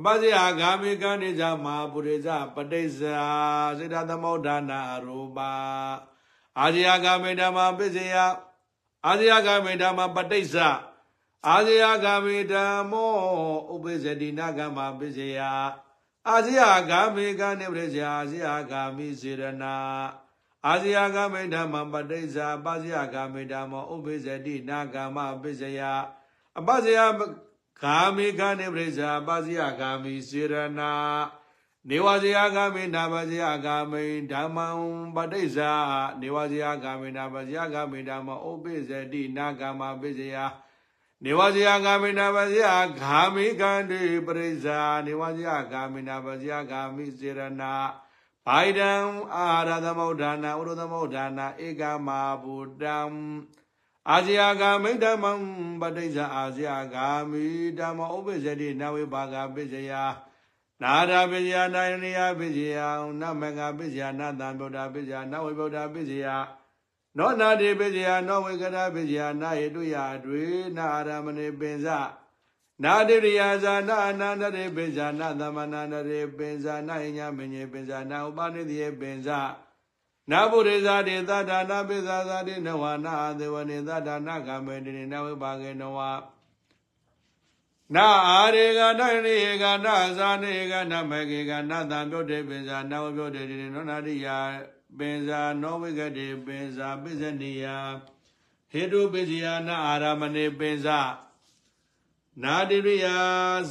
[0.00, 3.26] အပဇယဂာမိကနိဇမဟာပုရိဇပဋိစ္ဆာ
[3.78, 5.52] စေတသမုဒ္ဒနာရူပါ
[6.60, 8.14] အာဇယဂာမိဓမ္မပစ္စယ
[9.06, 10.68] အာဇယဂာမိဓမ္မပဋိစ္ဆာ
[11.48, 13.12] အာဇယဂာမိဓမ္မော
[13.74, 15.40] ဥပ္ပဇ္ဇတိနာဂမပစ္စယ
[16.28, 19.74] အာဇယဂာမိကနိပရိစ္ဆာအာဇယဂာမိစေရနာ
[20.66, 25.80] အာဇယဂာမိဓမ္မပဋိစ္ဆာပါဇယဂာမိဓမ္မဥပ္ပဇ္ဇတိနာဂမပစ္စယ
[26.58, 26.98] အပဇယ
[27.82, 30.92] ဂာမိခနိပရိစ္ဆာပါစီယဂာမိစေရနာ
[31.88, 34.66] နေဝဇယဂာမိနာပဇယဂာမိဓမ္မံ
[35.14, 35.72] ပဋိစ္ဆာ
[36.20, 40.36] နေဝဇယဂာမိနာပဇယဂာမိဓမ္မဥပိစ္ဆတိနာဂမပိစ္ဆယ
[41.24, 42.64] နေဝဇယဂာမိနာပဇယ
[43.00, 47.72] ဂာမိကန္တိပရိစ္ဆာနေဝဇယဂာမိနာပဇယဂာမိစေရနာ
[48.46, 48.92] ဘိုင်ဒံ
[49.34, 52.98] အာရသမုဋ္ဌာနာဥရသမုဋ္ဌာနာဧကမာဗုတံ
[54.10, 55.32] အာဇယဂာမိဓမ္မံ
[55.80, 57.44] ပဋိစ္ဆာအာဇယဂာမိ
[57.78, 59.92] ဓမ္မဥပ္ပဇ္ဇတိနဝိပါကပိစ္ဆယ
[60.82, 62.78] နာရာပိစ္ဆယနာယနိယပိစ္ဆယ
[63.20, 66.26] နမကပိစ္ဆယနာတံဗုဒ္ဓပိစ္ဆယနဝိဗုဒ္ဓပိစ္ဆယ
[67.16, 70.44] နောနာတိပိစ္ဆယနောဝိကရပိစ္ဆယနာယေတုယအတွေ
[70.76, 71.86] နာအာရမဏေပင်စ
[72.82, 79.28] နာတိရိယာဇာနာအနန္တရေပင်စနာသမဏန္တရေပင်စနာဣညာမညေပင်စနာဥပနိတိယေပင်စ
[80.30, 85.98] နာဘုရိဇာတိသတ္တနာပိသဇာတိနဝနာအသေဝနေသတ္တနာကမေတိနဝိပါကေနဝ
[87.94, 94.28] နာအာရေကနနိဧကနာဇာနေကနမကေကနတံပြုတ်တေပိဇာနဝပြုတ်တေတိနောနာတိယ
[94.98, 97.66] ပိဇာနောဝိကတိပိဇာပိဇနိယ
[98.70, 101.00] ဟေတုပိဇယနာအာရမဏေပိဇာ
[102.42, 103.16] နာတိရိယာ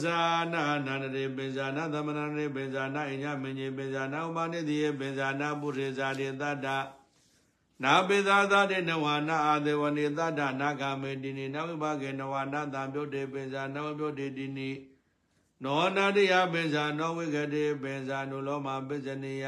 [0.01, 0.19] ဇာ
[0.53, 6.67] နာနာနရေပိဇာနာသမဏရေပိဇာနာအညမညေပိဇာနာဥပနိတိယေပိဇာနာပုရိဇာတိတတ္တ
[7.83, 14.69] နာပိဇာသတေနဝနာအာဒေဝနိတတ္တနာဂမေတိနိနဝိဘဂေနဝနာတံပြုတ်တေပိဇာနဝပြုတ်တေတိနိ
[15.63, 19.45] နောနာတိယပိဇာနောဝိကတေပိဇာနုလောမပိဇနိယ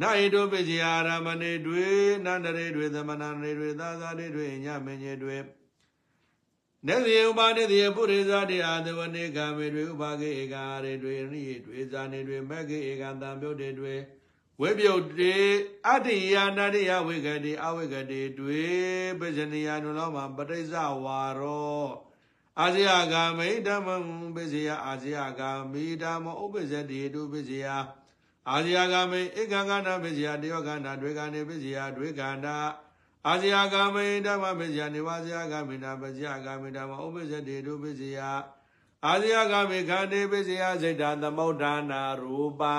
[0.00, 1.86] နာဟိတုပိဇာရမဏေတွေ
[2.24, 5.36] နန္တရေတွေသမဏရေတွေသာသာတွေတွေညမညေတွေ
[6.86, 13.94] နေတိဥပါနေတိပုရိသတိအာသဝနေကမေတွေဥပါကေဧကာရေတွေနိတွေဇာနေတွေမကေဧကံတံပြုတ်တေတွေ
[14.60, 15.36] ဝိပြုတ်တေ
[15.86, 18.64] အတ္တိယာနာတိယဝိကတိအဝိကတိတွေ
[19.20, 20.74] ပဇနိယနုလောမပရိစ္ဆ
[21.04, 21.86] ဝါရော
[22.60, 23.96] အာဇယဂာမိဓမ္မံ
[24.36, 27.66] ပစ္စယအာဇယဂာမိဓမ္မဥပ္ပဇ္ဇတိတုပစ္စယ
[28.50, 32.46] အာဇယဂာမိဧကံကဏပစ္စယတယောကဏတွေကနေပစ္စယတွေကဏ
[33.26, 38.18] အာဇယကာမေဓမ္မပစ္စယနေဝဇယကာမေနာပစ္စယကာမေဓမ္မဥပ္ပဇ္ဇတေတုပစ္စယ
[39.06, 42.78] အာဇယဂမေခန္တေပစ္စယစိတ်တသမုဋ္ဌာနာရူပံ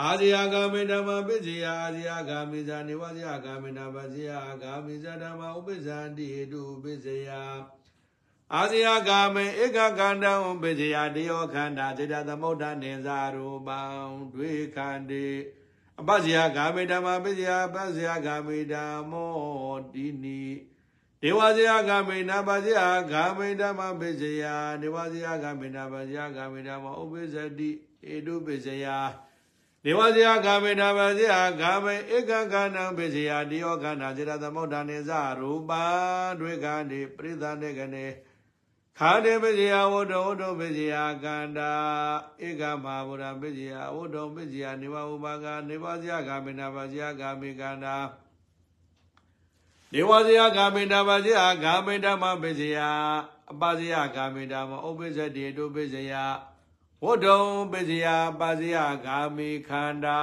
[0.00, 4.30] အာဇယဂမေဓမ္မပစ္စယအာဇယဂမေဇာနေဝဇယဂမေနာပစ္စယ
[4.62, 7.28] ဂမေဇာဓမ္မဥပ္ပဇာတိဟေတုပစ္စယ
[8.54, 10.32] အာဇယဂမေဧကခန္တံ
[10.62, 13.80] ပစ္စယတယောခန္တာစိတ္တသမုဋ္ဌာနေဇာရူပံ
[14.34, 15.26] ဒွေခန္တေ
[15.98, 19.32] အပ္ပဇယဂမေဓမ္မပစ္စယပစ္စယဂမေဓမ္မော
[19.92, 20.42] တိနိ
[21.22, 22.80] ဒေဝဇယဂမေနာပဇယ
[23.12, 24.44] ဂမေဓမ္မပစ္စယ
[24.80, 27.70] ဒေဝဇယဂမေနာပဇယဂမေဓမ္မဥပ္ပဇတိ
[28.12, 28.86] ဧတုပစ္စယ
[29.84, 35.84] ဒေဝဇယဂမေနာပဇယဂမေဧကခန္တံပစ္စယတယောခန္တာစေတသမုဋ္ဌာနေဇရူပံ
[36.40, 38.06] ဒွေခန္တိပရိသနေကနေ
[39.04, 40.94] ခာတေပစ္စယဝတ္တဝတ္တပစ္စယ
[41.24, 41.72] ကန္တာ
[42.46, 47.96] ဧကမဟာဗုဒ္ဓပစ္စယဝတ္တပစ္စယနေဝဥပါကနေဝဇယဂမေနာပဇယဂမေကန္တာ
[49.92, 52.78] နေဝဇယဂမေနာပဇယဂမေဓမ္မပစ္စယ
[53.50, 56.12] အပဇယဂမေဓမ္မဥပ္ပဇ္ဇတိတုပစ္စယ
[57.04, 57.42] ဝတ္တုံ
[57.72, 58.06] ပစ္စယ
[58.40, 58.76] ပါဇယ
[59.06, 60.20] ဂာမိခန္ဓာ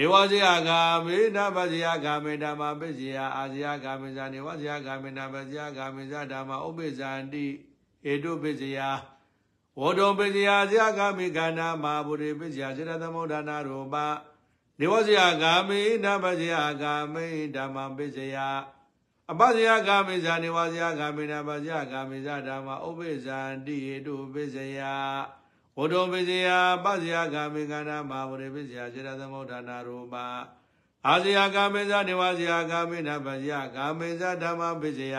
[0.00, 7.46] နေဝဇယဂာမိနာပဇယဂာမိဓမ္မပစ္စယအာဇယဂာမိဇာနေဝဇယဂာမိနာပဇယဂာမိဇာဓမ္မဥပ္ပဇန္တိ
[8.04, 8.78] ဟေတုပစ္စယ
[9.80, 13.94] ဝတ္တုံပစ္စယဇယဂာမိခန္ဓာမဟာဗုဒ္ဓပစ္စယစေတသမုဒ္ဒနာရူပ
[14.80, 17.26] နေဝဇယဂာမိနာပဇယဂာမိ
[17.56, 18.36] ဓမ္မပစ္စယ
[19.30, 24.80] အပဇယဂာမိဇာနေဝဇယဂာမိနာပဇယဂာမိဇာဓမ္မဥပ္ပဇန္တိဟေတုပစ္စယ
[25.80, 26.48] ဝတ္တုပစ္စယ
[26.84, 30.14] ပဇယဂာမိကန္နာမဝရိပစ္စယစေတသမုဋ္ဌာနာရူပ
[31.06, 35.16] အာဇယဂာမိဇာနေဝဇယဂာမိနာပဇယဂာမိဇာဓမ္မပစ္စယ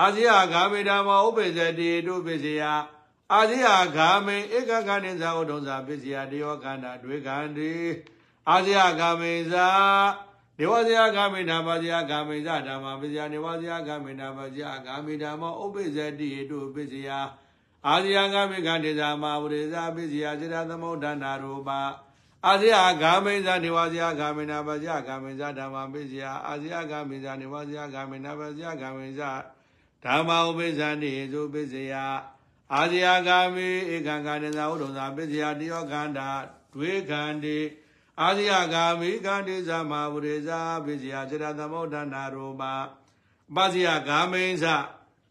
[0.00, 2.62] အာဇယဂာမိဓမ္မဥပ္ပဇတိဟေတုပစ္စယ
[3.32, 3.66] အာဇယ
[3.96, 7.72] ဂာမိဧကခန္တိဇာဝတ္တုဇာပစ္စယတယောခန္တာဒွေခန္တိ
[8.50, 9.68] အာဇယဂာမိဇာ
[10.58, 17.10] နေဝဇယဂာမိနာပဇယဂာမိဇာဓမ္မပစ္စယနေဝဇယဂာမိနာပဇယဂာမိဓမ္မဥပ္ပဇတိဟေတုပစ္စယ
[17.86, 21.70] အာဇယဂာမိခန္တေဇာမဝရေဇာပစ္စယစေတသမုဋ္ဌာနာရူပ
[22.46, 29.30] အာဇယဂာမိဇာနေဝဇယဂာမိနာပဇယဂာမိဇာဓမ္မပစ္စယအာဇယဂာမိဇာနေဝဇယဂာမိနာပဇယဂာမိဇာ
[30.04, 31.94] ဓမ္မဥပ္ပဇာနိဇုပစ္စယ
[32.74, 36.28] အာဇယဂာမိဧကံခန္တေဇာဥဒ္ဒဇာပစ္စယတယောခန္တာ
[36.74, 37.58] ဒွေခန္တေ
[38.22, 42.62] အာဇယဂာမိခန္တိသမဝရေဇာပိစယစေတသမုဋ္ဌာနာရူပ
[43.54, 44.64] ပဇယဂာမိဇ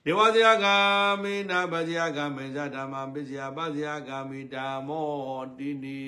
[0.10, 0.76] ဒေဝဇယဂာ
[1.22, 6.05] မိနာပဇယဂာမိဇဓမ္မပိစယပဇယဂာမိဓမ္မောတိနိ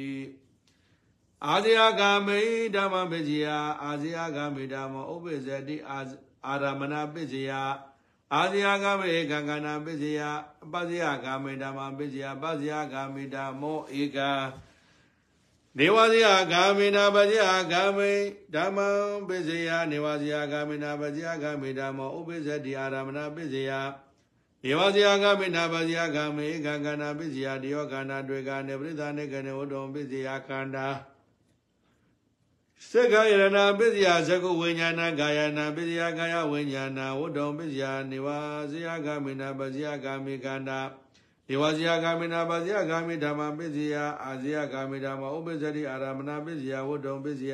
[1.46, 2.40] အာဇယဂာမိ
[2.76, 3.48] ဓမ္မပိစယ
[3.84, 7.52] အာဇယဂာမိဓမ္မောဥပ္ပဇတိအာရမဏပိစယ
[8.34, 10.22] အာဇယဂာမိဧကကနာပိစယ
[10.72, 14.20] ပဇယဂာမိဓမ္မပိစယပဇယဂာမိဓမ္မောဧက
[15.78, 18.12] နေဝဇယဂာမိနာပဇယဂာမိ
[18.56, 18.88] ဓမ္မံ
[19.28, 23.72] ပိစယနေဝဇယဂာမိနာပဇယဂာမိဓမ္မောဥပိစ္ဆတိအာရမဏပိစယ
[24.64, 30.88] နေဝဇယဂာမိနာပဇယဂာမိဧကကနာပိစယတယောခန္ဓာတွေကနေပရိသနေကနေဝတ္တုံပိစယခန္ဓာ
[32.90, 38.28] စေခယရဏပိစယသကုဝိညာဏကာယနာပိစယကာယဝိညာဏဝတ္တုံပိစယနေဝ
[38.72, 40.80] ဇယဂာမိနာပဇယဂာမိခန္ဓာ
[41.54, 47.54] ဧဝဇယဂာမိနာပါဇယဂာမိဓမ္မပစ္စယအာဇယဂာမိဓမ္မဥပ္ပဇ္ဇတိအာရမဏပစ္စယဝတ္တုံပစ္စယ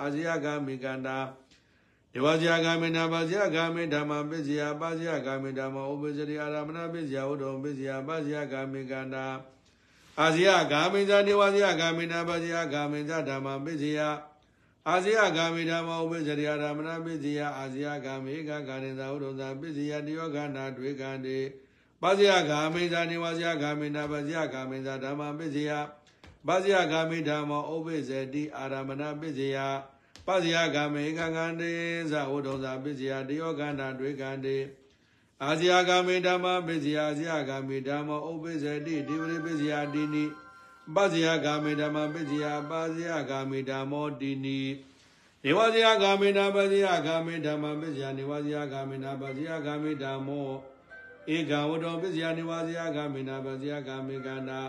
[0.00, 1.18] အာဇယဂာမိကန္တာ
[2.16, 9.26] ဧဝဇယဂာမိနာပါဇယဂာမိဓမ္မပစ္စယပါဇယဂာမိဓမ္မဥပ္ပဇ္ဇတိအာရမဏပစ္စယဝတ္တုံပစ္စယပါဇယဂာမိကန္တာ
[10.20, 13.98] အာဇယဂာမိဇာနေဝဇယဂာမိနာပါဇယဂာမိဇဓမ္မပစ္စယ
[14.88, 21.38] အာဇယဂာမိဓမ္မဥပ္ပဇ္ဇတိအာရမဏပစ္စယအာဇယဂာမိကဂာနိသာဝတ္တုံသာပစ္စယတယောခန္ဓာတွေကံတေ
[22.02, 25.70] ပါဇယဂာမိဇာနေဝဇယဂာမိနာပါဇယဂာမိဇာဓမ္မပစ္စယ
[26.46, 29.56] ပါဇယဂာမိဓမ္မောဥပိဇတိအာရမဏပစ္စယ
[30.26, 31.72] ပါဇယဂာမိကံကံတေ
[32.10, 34.58] သဝတ္ထုံသာပစ္စယတယောကန္တာတွေကံတေ
[35.44, 40.24] အာဇယဂာမိဓမ္မပစ္စယအာဇယဂာမိဓမ္မောဥပိဇတိဒီဝရိပစ္စယတိနိ
[40.94, 44.60] ပါဇယဂာမိဓမ္မပစ္စယပါဇယဂာမိဓမ္မောတိနိ
[45.44, 50.50] နေဝဇယဂာမိနာပါဇယဂာမိဓမ္မပစ္စယနေဝဇယဂာမိနာပါဇယဂာမိဓမ္မော
[51.34, 54.60] ဧကဝတ္တောပစ္စယနေဝဇယဂမေနာပစ္စယဂမေကန္နာ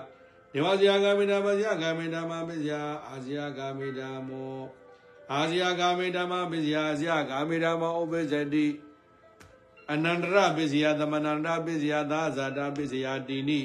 [0.53, 2.73] နေဝဇယဂမေနာပစ္စယဂမေဓမ္မပစ္စယ
[3.07, 4.59] အာဇယဂမေဓမ္မော
[5.33, 8.67] အာဇယဂမေဓမ္မပစ္စယအာဇယဂမေဓမ္မောဥပ္ပဇတိ
[9.91, 13.59] အနန္တရပစ္စယသမဏန္တပစ္စယသာဇာတာပစ္စယတိနိ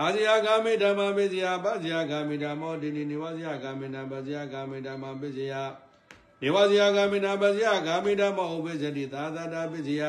[0.00, 5.54] အာဇယဂမေဓမ္မပစ္စယပဇယဂမေဓမ္မောတိနိနေဝဇယဂမေနာပစ္စယဂမေဓမ္မပစ္စယ
[6.42, 10.02] နေဝဇယဂမေနာပစ္စယဂမေဓမ္မောဥပ္ပဇတိသာဇာတာပစ္စယ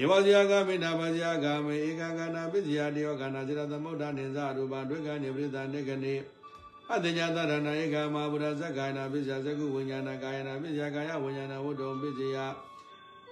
[0.00, 6.14] ယေဝဇယကမိနာပဇယကမေဧကကနာပစ္စယတယောကနာစေရသမုဒ္ဒနိသရူပဒွေကနေပရိသနေကနေ
[6.92, 12.36] အတညာသရဏဧကမဗုဒ္ဓဇက္ကာယနာပစ္စယဇကုဝိညာဏကာယနာပစ္စယကာယဝိညာဏဝတ္တုပစ္စယ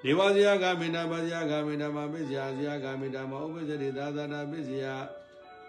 [0.05, 4.85] နေဝဇယဂမိနာပဇယဂမိဓမ္မပစ္စယဇယဂမိဓမ္မဥပ္ပဇ္ဇတိသာသနာပစ္စယ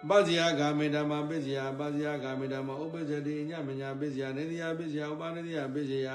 [0.08, 6.08] ပဇယဂမိဓမ္မပစ္စယပဇယဂမိဓမ္မဥပ္ပဇ္ဇတိအညမညာပစ္စယနေတိယပစ္စယဥပနိတိယပစ္စယ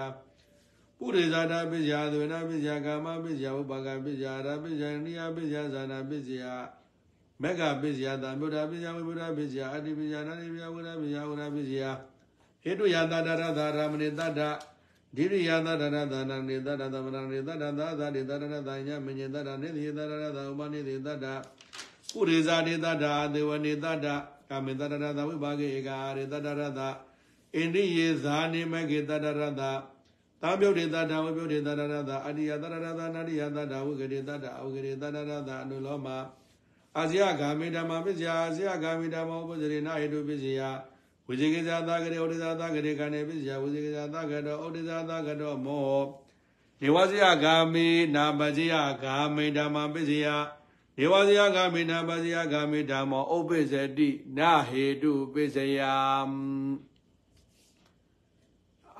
[0.99, 6.43] ပုရိဇာတာပစ္စယသဝေနပစ္စယကာမပစ္စယဥပကပစ္စယရာပစ္စယနိယပစ္စယဇာနာပစ္စယ
[7.41, 11.83] မေဃပစ္စယသံဗုဒ္ဓပစ္စယဝိဗုဒ္ဓပစ္စယအတ္တိပစ္စယနာတိပစ္စယဝိရပစ္စယဝိရပစ္စယ
[12.63, 14.41] ဟေတုယတတရသရမဏိတတ္တ
[15.15, 21.25] ဒိရိယသတ္တရသနာနေတတ္တသမဏနေတတ္တသာသာတိတတ္တရသညမညေတတ္တနေတိတတ္တရသဥပနိတိတတ္တ
[22.13, 24.07] ပုရိဇာတိတတ္တဒေဝနေတတ္တ
[24.49, 26.87] ကာမေတတ္တရသဝိပါကေဧကာရေတတ္တရသဣ
[27.61, 29.61] န္ဒိယေဇာနိမကေတတ္တရသ
[30.43, 36.07] သာပြုတ်တေတတ္တဝိပြုတ်တေတတ္တရသအတ္တိယတတ္တရသနာတိယတတ္တဝိကရေတတ္တအဝိကရေတတ္တရသအနုလောမ
[36.97, 40.61] အာဇယဂာမိဓမ္မပစ္စယအာဇယဂာမိဓမ္မဥပ္ပဇရေနာဟေတုပစ္စယ
[41.27, 46.01] ဝိဇေကိဇာသကရေဩဒိဇာသကရေကဏေပစ္စယဝိဇေကိဇာသကတောဩဒိဇာသကတောမော
[46.81, 48.73] ဒေဝဇယဂာမိနာပဇယ
[49.03, 50.27] ဂာမိဓမ္မပစ္စယ
[50.97, 55.79] ဒေဝဇယဂာမိနာပဇယဂာမိဓမ္မောဥပ္ပဇတိနာဟေတုပစ္စယ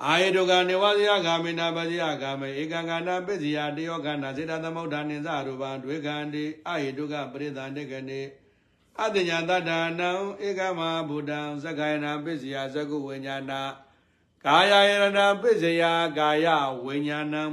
[0.06, 8.20] အာယေတုကနေဝဇယဂာမိနာပဇယဂာမိဧကံကနာပစ္စယတယောခန္ဓာစေတသမုဋ္ဌာနိသရူပံဒွေခန္တိအာယေတုကပရိသန္တေကနေ
[9.02, 10.10] အတညာတတ္ထာနံ
[10.46, 13.52] ဧကမဗုဒ္ဓံသက္ကယနာပစ္စယသကုဝိညာဏ
[14.44, 15.82] ကာယယရဏပစ္စယ
[16.18, 16.46] ကာယ
[16.84, 17.44] ဝိညာဏံ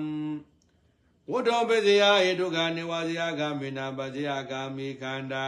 [1.32, 5.48] ဝတ္တောပစ္စယဧတုကနေဝဇယဂာမိနာပဇယဂာမိခန္ဓာ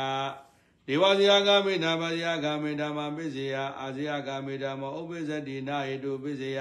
[0.88, 6.60] ဒေဝဇယဂာမိနာပဇယဂာမိဓမ္မပစ္စယအာဇယဂာမိဓမ္မဥပ္ပဇ္ဇတိနာဟေတုပစ္စယ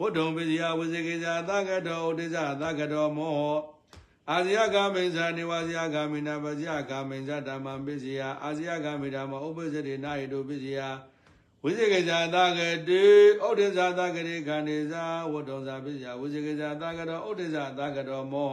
[0.00, 3.54] ဝတ္တုံပစ္စယဝဇေကိဇာသကတောဥဒိဇသကတောမော
[4.30, 10.80] အာဇယဂာမိဇာနေဝဇယဂာမိနာပဇယဂာမိဇဓမ္မပစ္စယအာဇယဂာမိဓမ္မဥပ္ပဇ္ဇတိနာဟေတုပစ္စယ
[11.62, 13.02] ဝိဇေကိဇာသကတိ
[13.46, 18.48] ဥဒိဇသကတိခန္ဒီဇာဝတ္တုံဇာပစ္စယဝိဇေကိဇာသကတောဥဒိဇသကတောမော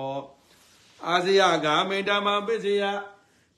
[1.08, 2.84] အာဇယဂာမိဓမ္မပစ္စယ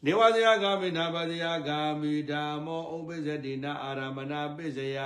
[0.06, 4.97] နေဝဇယဂာမိနာပဇယဂာမိဓမ္မောဥပ္ပဇ္ဇတိနာအာရမဏပစ္စယ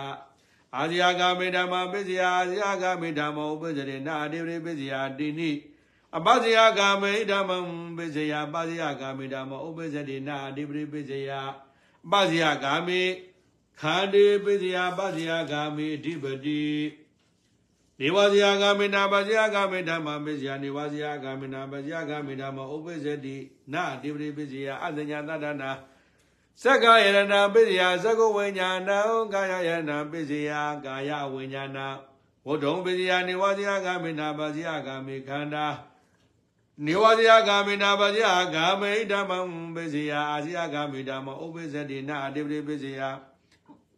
[0.75, 5.51] အာဇယဂာမိဓမ္မပစ္စယအာဇယဂာမိဓမ္မောဥပ္ပဇ္ဇတိနာအတိပရိပစ္စယတိနိ
[6.17, 7.57] အပဇယဂာမိဓမ္မံ
[7.97, 11.31] ပစ္စယပဇယဂာမိဓမ္မောဥပ္ပဇ္ဇတိနာအတိပရိပစ္စယ
[12.11, 13.01] ပဇယဂာမိ
[13.81, 16.63] ခန္ဒီပစ္စယပဇယဂာမိအဓိပတိ
[17.99, 23.37] နေဝဇယဂာမိနာပဇယဂာမိဓမ္မပစ္စယနေဝဇယဂာမိနာပဇယဂာမိဓမ္မဥပ္ပဇ္ဇတိ
[23.73, 25.71] နာအတိပရိပစ္စယအသညာတတ္တနာ
[26.61, 28.91] သက္ကယရဏပစ္စယသက္ကဝိညာဏ
[29.33, 30.51] ကာယယရဏပစ္စယ
[30.85, 31.79] ကာယဝိညာဏ
[32.47, 35.67] ဝတ္ထုံပစ္စယနေဝဇယဂာမိနာပဇယဂာမိခန္ဓာ
[36.85, 39.39] နေဝဇယဂာမိနာပဇယဂာမိဓမ္မံ
[39.75, 43.01] ပစ္စယအာဇယဂာမိဓမ္မဥပ္ပဇ္ဇတိနာအတိပရိပစ္စယ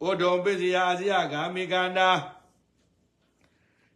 [0.03, 2.09] ဝတ္ထုံပစ္စယအာဇယဂာမိခန္ဓာ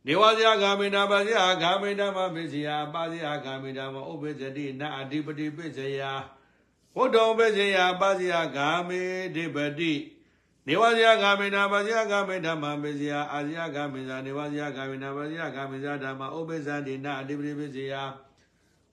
[0.05, 6.01] နေဝဇယဂာမိနာပဇယဂာမိဓမ္မပစ္စယပါဇယဂာမိဓမ္မဥပ္ပဇ္ဇတိနာအတိပတိပစ္စယ
[6.97, 9.01] ဝတ္တုံပစ္စယပါဇယဂာမိ
[9.35, 9.93] ဓိပတိ
[10.67, 17.93] နေဝဇယဂာမိနာပဇယဂာမိဓမ္မပစ္စယအာဇယဂာမိဇာနေဝဇယဂာမိနာပဇယဂာမိဇာဓမ္မဥပ္ပဇ္ဇတိနာအတိပတိပစ္စယ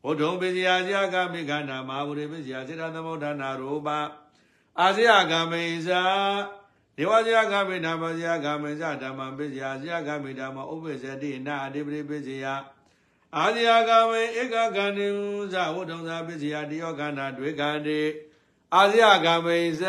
[0.05, 3.89] ဝတ္ထုံပစ္စယအာဇယဂာမိခန္ဓာမဟာဗုရိပစ္စယစေတသမုဋ္ဌာနာရူပ
[4.81, 6.03] အာဇယဂာမိဇာ
[6.99, 12.45] ဒေဝဇယဂမိဓမ္မဇယဂမိဇဓမ္မပစ္စယဇယဂမိဓမ္မဥပ္ပဇ္ဇတိနာအဓိပတိပစ္စယ
[13.37, 15.07] အာဇယဂမိဧကကန္တိ
[15.53, 18.01] ဇဝတ္ထုံဇပစ္စယတယောခန္ဓာတွေခန္တိ
[18.75, 19.83] အာဇယဂမိဇ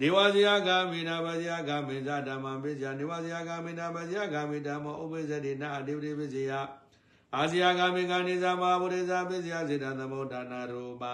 [0.00, 6.50] ဒေဝဇယဂမိနာပဇယဂမိဇဓမ္မပစ္စယဒေဝဇယဂမိနာပဇယဂမိဓမ္မဥပ္ပဇ္ဇတိနာအဓိပတိပစ္စယ
[7.36, 11.04] အာဇယဂမိကဏိဇမဟာဗုရိဇပစ္စယစေတသမုဋ္ဌာနာရူပ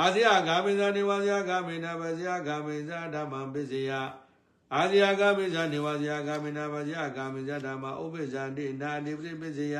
[0.00, 3.90] အာဇယဂာမိဇာနေဝဇယဂာမိနာပဇယဂာမိဇာဓမ္မပစ္စယ
[4.74, 9.76] အာဇယဂာမိဇာနေဝဇယဂာမိနာပဇယဂာမိဇာဓမ္မဥပ္ပဇာတိနာနိပတိပစ္စယ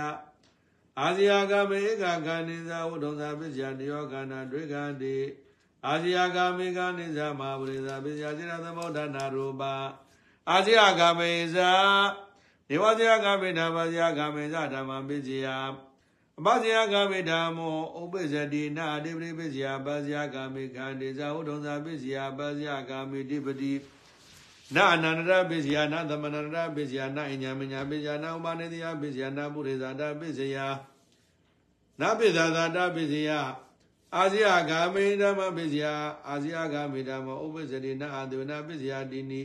[1.01, 5.17] အာဇယဂာမိဧကဂာနိဇာဝဒုံဇာပစ္စယတယောဂာနာဒွေကံတိ
[5.87, 9.63] အာဇယဂာမိဂာနိဇာမဝရိဇာပစ္စယစေရသမုဋ္ဌာနာရူပ
[10.51, 11.71] အာဇယဂာမိဇာ
[12.69, 15.47] နေဝဇယဂာမိနာပဇယဂာမိဇာဓမ္မပစ္စယ
[16.41, 23.73] အပဇယဂမိဓမ္မောဥပ္ပဇ္ဇတိနာအတိပရိပစ္စယပဇယဂမိခန္တေဇာဟုဒုံဇာပစ္စယပဇယဂမိတိပတိ
[24.75, 30.57] နာအနန္တရပစ္စယနာသမဏရပစ္စယနာအညာမညာပစ္စယနာဥပနိတယပစ္စယနာပုရိဇာတပစ္စယ
[32.01, 33.31] နာပိဇာသာတပစ္စယ
[34.17, 35.85] အာဇယဂမိဓမ္မပစ္စယ
[36.29, 39.43] အာဇယဂမိဓမ္မောဥပ္ပဇ္ဇတိနာအတုနာပစ္စယတိနိ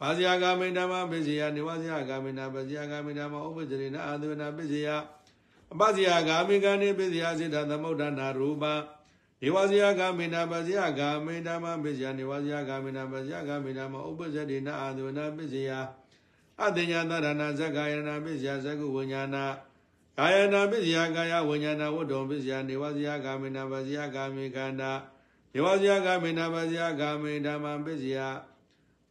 [0.00, 4.88] ဘာဇယဂမိဓမ္မပစ္စယနေဝဇယဂမိနာပစ္စယဂမိဓမ္မောဥပ္ပဇ္ဇတိနာအတုနာပစ္စယ
[5.74, 8.64] အပဇယဂာမိကနိပိစယစိတ္တသမုဒ္ဒနာရူပ
[9.40, 15.70] ဒေဝဇယဂာမိနာပဇယဂာမိဓမ္မပိစယနေဝဇယဂာမိနာပဇယဂာမိဓမ္မဥပ္ပဇ္ဇတိနာအာသုနာပိစယ
[16.60, 19.36] အတ္တညာသရဏဇဂာယနာပိစယဇဂုဝိညာဏ
[20.18, 24.92] ကာယနာပစ္စယကာယဝိညာဏဝတ္တုံပစ္စယနေဝဇယကာမိနာပစ္စယကာမိခန္ဓာ
[25.52, 28.18] နေဝဇယကာမိနာပစ္စယကာမိဓမ္မပစ္စယ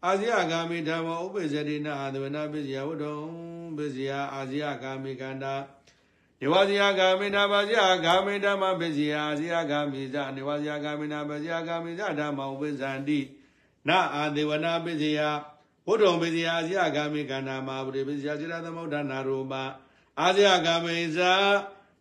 [0.06, 3.18] အာဇယကာမိဓမ္မဥပ္ပဇ္ဇတိနာအာသဝနာပစ္စယဝတ္တုံ
[3.78, 5.54] ပစ္စယအာဇယကာမိခန္ဓာ
[6.44, 13.20] နေဝဇယကာမိနာပစ္စယကာမိဓမ္မပစ္စယအာဇယကာမိဇနေဝဇယကာမိနာပစ္စယကာမိဇဓမ္မဥပ္ပဇ္ဇန္တိ
[13.88, 15.20] နာအာသေဝနာပစ္စယ
[15.88, 19.54] ဝတ္တုံပစ္စယအာဇယကာမိခန္ဓာမဟာပရိပစ္စယစေတသမုဋ္ဌာနာရူပ
[20.22, 21.20] အာဇယကာမိဇ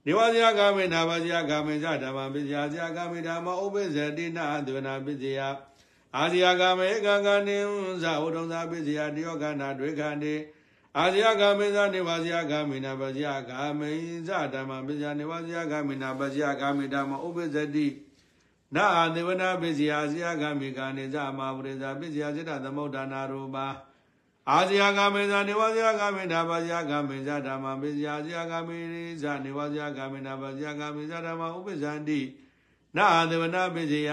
[0.06, 5.40] နေဝဇယကာမိနာပစ္စယကာမိဇဓမ္မပစ္စယအာဇယကာမိဓမ္မဥပ္ပဇ္ဇတိနာအာသေဝနာပစ္စယ
[6.16, 7.58] အာဇယကာမေကံကနိ
[8.02, 10.34] ဇဝတ္တုံသာပစ္စယတယောကနာဒွေခန္တိ
[10.98, 13.90] အာဇယကာမေဇနေဝဇယကာမိနာပစ္စယကာမိ
[14.26, 17.86] ဇဓမ္မပစ္စယနေဝဇယကာမိနာပစ္စယကာမိဓမ္မဥပ္ပဇ္ဇတိ
[18.74, 23.66] နာအာသေဝနာပစ္စယအာဇယကာမိကာနိဇမဟာပရိဇာပစ္စယစေတသမုဋ္ဌာနာရူပါ
[24.50, 28.78] အာဇယကာမေဇနေဝဇယကာမေနာပဇယကာမေဇဓမ္မပစ္စယအာဇယကာမေ
[29.22, 32.20] ဇနေဝဇယကာမေနာပဇယကာမေဇဓမ္မဥပ္ပဇ္ဇန္တိ
[32.96, 34.10] နာအာသေဝနာပစ္စယ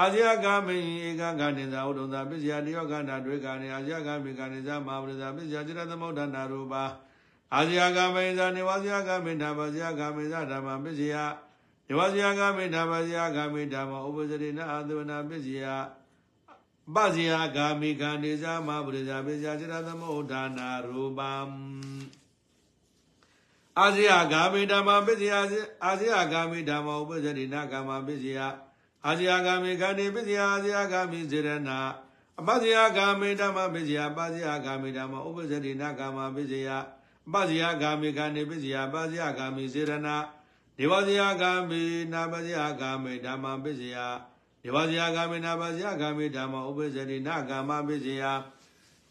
[0.00, 0.76] အာဇယကာမေ
[1.06, 6.84] ဧကကာနိဇာဥဒ္ဒံပစ္စယတယောကနာတွေကာနိအာဇယကာမေကာနိဇမဟာပရိဇာပစ္စယစေတသမုဋ္ဌာနာရူပါ
[7.54, 11.14] အာဇယကာမေဇနေဝဇယကာမေနာပဇယကာမေဇဓမ္မပစ္စယ
[11.88, 15.64] နေဝဇယကာမေနာပဇယကာမေဓမ္မဥပ္ပဇ္ဇတိနာအာသေဝနာပစ္စယ
[16.94, 21.32] ပဇယဂာမိခန္ဒီဇမပရိဇာပိဇာจิตသမုဋ္ဌာနာရူပံ
[23.78, 25.32] အာဇယဂာမိဓမ္မပိဇယ
[25.84, 28.38] အာဇယဂာမိဓမ္မဥပ္ပဇ္ဇတိနာကာမပိဇယ
[29.06, 31.78] အာဇယဂာမိခန္ဒီပိဇယအာဇယဂာမိစေရနာ
[32.40, 36.68] အပဇယဂာမိဓမ္မပိဇယပဇယဂာမိဓမ္မဥပ္ပဇ္ဇတိနာကာမပိဇယ
[37.32, 40.16] ပဇယဂာမိခန္ဒီပိဇယပဇယဂာမိစေရနာ
[40.78, 41.82] ဒေဝဇယဂာမိ
[42.12, 43.96] နာပဇယဂာမိဓမ္မပိဇယ
[44.64, 48.24] နေဝဇယကာမေနာပဇယကာမေဓမ္မဥပ္ပဇ္ဇတိနာကာမပစ္စယ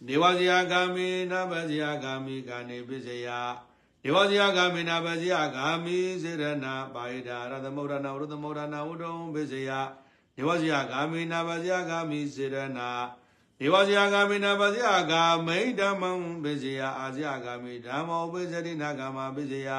[0.05, 3.27] နေဝဇယကာမေနာပဇယကာမေကာနေပစ္စယ
[4.03, 9.71] နေဝဇယကာမေနာပဇယကာမေစေရဏပါယိတာရသမုဒ္ဒနာဝရသမုဒ္ဒနာဝုဒံပစ္စယ
[10.35, 16.11] နေဝဇယကာမေနာပဇယကာမေစေရဏနေဝဇယကာမေနာပဇယကာမိဓမ္မံ
[16.43, 19.69] ပစ္စယအာဇယကာမေဓမ္မဥပ္ပဇ္ဇတိနာကာမပစ္စယ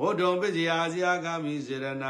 [0.00, 2.04] ဝုဒံပစ္စယအာဇယကာမေစေရဏ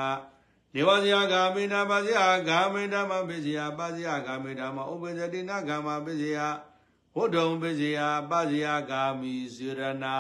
[0.74, 2.18] နေဝဇယဂာမိနာပါဇယ
[2.48, 6.38] ဂာမိဓမ္မပိစယပါဇယဂာမိဓမ္မဥပ္ပဇတိနာဂမ္မပိစယ
[7.16, 7.98] ဝုဒ္ဓံပိစယ
[8.30, 10.16] ပါဇယဂာမိစေရနာ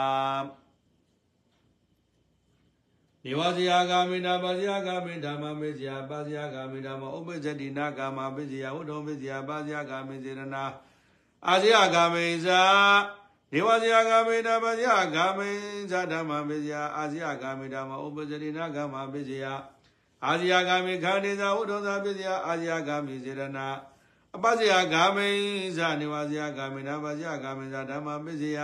[3.26, 10.64] နေဝဇယဂာမိနာပါဇယဂာမိဓမ္မပိစယပါဇယဂာမိဓမ္မဥပ္ပဇတိနာဂမ္မပိစယဝုဒ္ဓံပိစယပါဇယဂာမိစေရနာ
[11.48, 12.62] အာဇယဂာမိဇာ
[13.52, 15.48] နေဝဇယဂာမိနာပါဇယဂာမိ
[15.90, 19.44] ဇာဓမ္မပိစယအာဇယဂာမိဓမ္မဥပ္ပဇတိနာဂမ္မပိစယ
[20.24, 23.66] အာဇယဂာမိခန္ဒီသာဝတ္ထောသာပစ္စယအာဇယဂာမိစေရနာ
[24.36, 25.28] အပဇယဂာမိ
[25.76, 28.58] ဇာနေဝဇယဂာမိနာပဇယဂာမိဇာဓမ္မပစ္စယ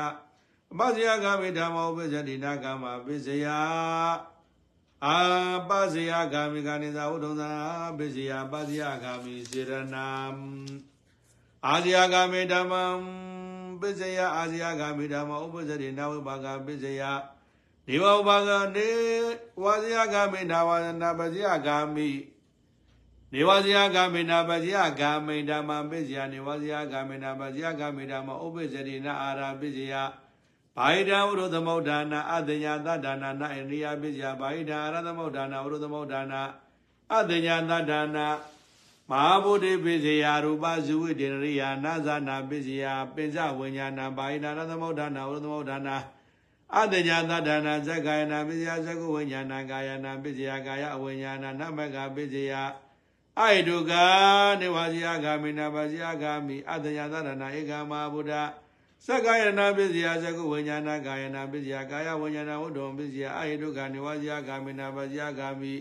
[0.72, 3.46] အပဇယဂာမိဓမ္မောပစ္စတိနာကမ္မပစ္စယ
[5.05, 5.17] အာ
[5.69, 7.51] ပဇယဂာမိခန္ဒီသာဝတ္ထောသာ
[7.97, 10.07] ပစ္စယပဇယဂာမိစေရနာ
[11.67, 12.73] အာဇယဂာမိဓမ္မ
[13.81, 17.03] ပစ္စယအာဇယဂာမိဓမ္မောဥပ္ပဇတိနာဝိပါကပစ္စယ
[17.87, 18.89] ဒီဝဥပါကနေ
[19.63, 20.69] ဝါဇယဂမိနာဝ
[21.01, 22.09] နာပဇယဂမိ
[23.33, 29.93] နေဝဇယဂမိနာပဇယဂမိဓမ္မပစ္စယနေဝဇယဂမိနာပဇယဂမိဓမ္မဥပ္ပဇတိနာအာရပစ္စယ
[30.80, 36.42] ဘာဟိတံဝရုသမုဋ္ဌာနာအတညာသတ္တနာနာအိန္ဒိယပစ္စယဘာဟိတံအရသမုဋ္ဌာနာဝရုသမုဋ္ဌာနာ
[37.16, 38.26] အတညာသတ္တနာ
[39.10, 45.96] မဟာဗုဒ္ဓပစ္စယရူပဇုဝိတေရိယာနာဇာနာပစ္စယပင်စဝိညာဏဘာဟိတံရသမုဋ္ဌာနာဝရုသမုဋ္ဌာနာ
[46.76, 52.52] အတညာသတ္တနာဇက္ကာယနာပစ္စယဇကုဝိညာဏကာယနာပစ္စယကာယအဝိညာဏနမကပစ္စယ
[53.38, 53.92] အိုက်တုက
[54.60, 58.34] နေဝစီယဂာမိနာပစီယဂာမိအတညာသတ္တနာဧကမဗုဒ္ဓ
[59.06, 65.74] သက္ကာယနာပစ္စယဇကုဝိညာဏကာယနာပစ္စယကာယဝိညာဏဝတ္တုံပစ္စယအိုက်တုကနေဝစီယဂာမိနာပစီယဂာမိ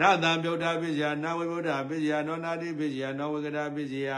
[0.00, 4.08] နာတံပြုတ်တာပစ္စယနာဝိဗုဒ္ဓပစ္စယနောနာတိပစ္စယနောဝေကတာပစ္စယ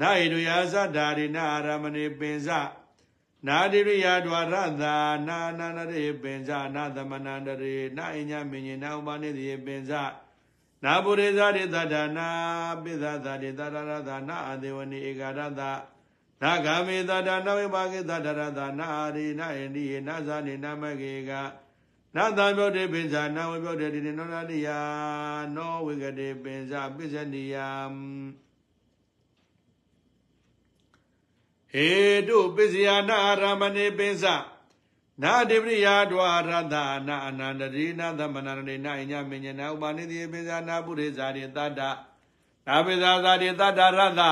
[0.00, 2.48] နာဣတုယာသတ္တာရိနာအာရမဏိပင်စ
[3.46, 4.94] နာတိရိယာဒွါရသာ
[5.28, 9.92] နာနာနရေပင်စနာသမဏန္တရေနာအညမင်းညနာဥပနိတိပင်စ
[10.84, 12.28] နာပုရိသရိသတ္တနာ
[12.82, 15.62] ပိသသတိတရရသနာအသေဝနိဧကရသ
[16.42, 21.30] နာဂာမေသတ္တနဝိပါကိသတ္တရသနာအာရိနာဣန္ဒီနာဇာနိနမကေက
[22.14, 24.68] နာသံပြောတေပင်စနာဝေပြောတေတိနောနာတိယ
[25.56, 27.68] နောဝိကတေပင်စပစ္စနိယံ
[31.72, 31.88] ဟေ
[32.28, 34.24] တုပစ္စယနာအာရမဏေပိစ
[35.22, 36.74] နာတိပရိယာဒွါရတ
[37.08, 41.80] နာအနန္တရိနာသမဏရဏေနာညမညနာဥပါနိတိပိစနာပုရိဇာရိတတ္တ
[42.66, 44.22] နာပိဇာဇာရိတတ္တရတ္တ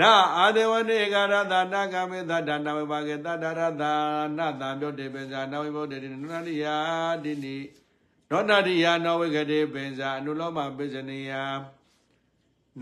[0.00, 3.92] နာအာဒေဝနေကာရတာနာကမေသဒါနဝေပါကေတတရတာ
[4.38, 6.76] နာတံပြုတ်တေပင်္စာနဝေဘုဒ္ဓေနုနာရိယာ
[7.24, 7.56] တိနိ
[8.30, 11.32] နောနာရိယာနောဝေကတိပင်္စာအနုလောမပိစနိယ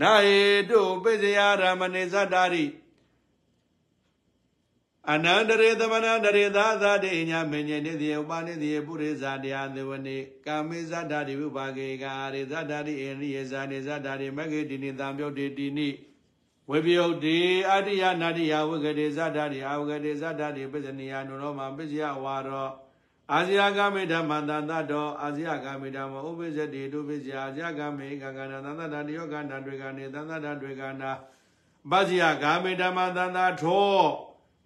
[0.01, 0.39] နာဟေ
[0.69, 2.65] တုပိစယရမဏိသတ္တာရိ
[5.11, 15.89] အနန္တရေသမဏတရေသာသာတေညမေညေနိတိယဥပနိတိယပုရိသတရားသေဝနေကာမေဇတ္တာရိဝိပါကေကာရေဇတ္တာရိအိရိယေဇာနေဇတ္တာရိမဂ္ဂေတိနိတံပြုတ်တေတိနိ
[16.71, 17.39] ဝေပယုတ်တိ
[17.69, 22.69] အတ္တိယနာတိယဝဂတေဇတ္တာရိအာဝဂတေဇတ္တာရိပစ္စနိယနုရောမပစ္စယဝါရော
[23.33, 31.11] အာဇယဂမေဓမ္မန္တတတောအာဇယဂမေဓမ္မဥပိစ္ဆတိတုပိစ္ဆယအာဇယဂမေကကနာသန္တတတယောကနာတွေကနေသန္တတတွေကနာ
[31.91, 33.97] ပစ္စယဂမေဓမ္မသန္တထော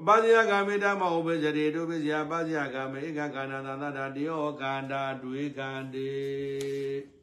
[0.02, 7.19] အပဇယဂမေဓမ္မဥပိစ္ဆတိတုပိစ္ဆယပဇယဂမေဧကကနာသန္တတတယောကန္တာတွေကန်တေ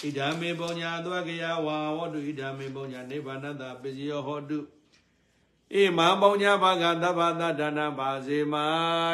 [0.00, 8.64] ဣဒာမေပုံညာသဝကယဝါဝတ္တုဣဒာမေပုံညာနိဗ္ဗာနတပစ္စယောဟောတုဣမံပုံညာဘာဂသဗ္ဗတဒါနပါစေမာ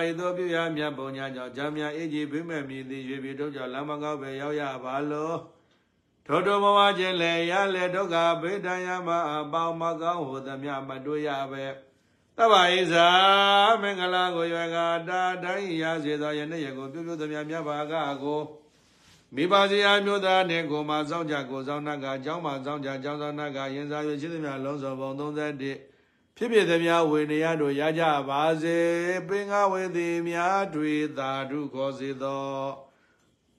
[0.08, 5.32] ဤသို့ပြုရမြတ်ပုံညာကြောင့်ဂျမ်းမြအေးကြီးပြိမဲ့မြည်သည်ရွေပြည်တို့ကြောင့်လမ်းမကောက်ပဲရောက်ရပါလော
[6.26, 11.64] ထို့ထိုဘဝချင်းလေရလေဒုက္ခဗေဒံယမအပေါင်းမကောင်းဟူသမျှမတွေ့ရပဲ
[12.38, 13.08] တဗ္ဗဣဇာ
[13.82, 18.42] မင်္ဂလာကိုရွယ်ကာတာတိုင်းရစေသောယနေ့ရကိုပြုပြုသမျှမြတ်ဘာကကို
[19.34, 28.78] မိဘစီအမျိုးသားနှင့်ကိုမှစောင့်ကြကိုစောင့်နှကအကြောင်းမှစောင့်ကြအကြောင်းစောင့်နှကရင်စား၍ရှိသမျှလုံးစုံပုံ31ဖြစ်ဖြစ်သမျှဝေနေရတို့ရကြပါစေ
[29.28, 32.46] ပင်ငါဝေသည်များတွေသာဓုခေါ်စေသော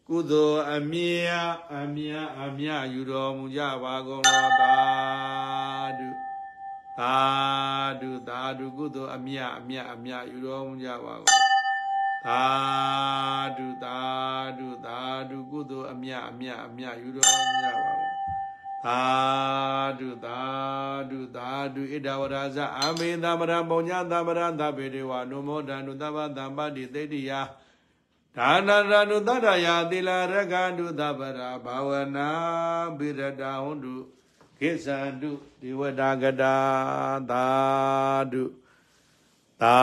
[0.07, 0.99] ကုသိုလ်အမြ
[1.30, 4.76] တ်အမြတ်အမြတ်ယူတော်မူကြပါကုန်လောသာ
[5.99, 6.09] ဓု
[6.99, 7.15] သာ
[8.01, 11.52] ဓုသာဓုကုသိုလ်အမြတ်အမြတ်အမြတ်ယူတော်မူကြပါကုန်
[12.28, 12.43] သာ
[13.57, 13.99] ဓုသာ
[14.59, 14.99] ဓုသာ
[15.30, 18.24] ဓုကုသိုလ်အမြတ်အမြတ်အမြတ်ယူတော်မူကြပါကုန်
[18.86, 19.01] သာ
[19.99, 20.39] ဓုသာ
[21.09, 27.32] ဓုသာဓုဣဒဝရဇအာမေသမရပုံညာသမရသဗ္ဗေဒေဝနုမောဒန္တုသဗ္ဗတံပတိသေတိယ
[28.36, 32.30] ဒါနရဏုတတရာသီလရကန္တုသဗ္ဗရာဘာဝနာ
[32.97, 33.95] ဘိရတဟွန်တု
[34.59, 36.55] ကိစ္ဆန္တုဒီဝတာကတာ
[37.32, 37.45] သာ
[38.32, 38.43] ဓု
[39.61, 39.78] သာ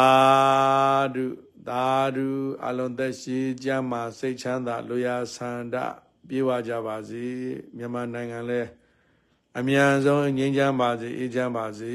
[1.15, 1.27] ဓု
[1.69, 1.87] သာ
[2.17, 2.29] ဓု
[2.67, 5.77] အလုံးသက်ရှိကြမှာစိတ်ချမ်းသာလူရဆန္ဒ
[6.29, 7.25] ပြေဝကြပါစေ
[7.77, 8.61] မြန်မာနိုင်ငံလဲ
[9.59, 11.95] အမြန်ဆုံးငြိမ်းချမ်းပါစေအေးချမ်းပါစေ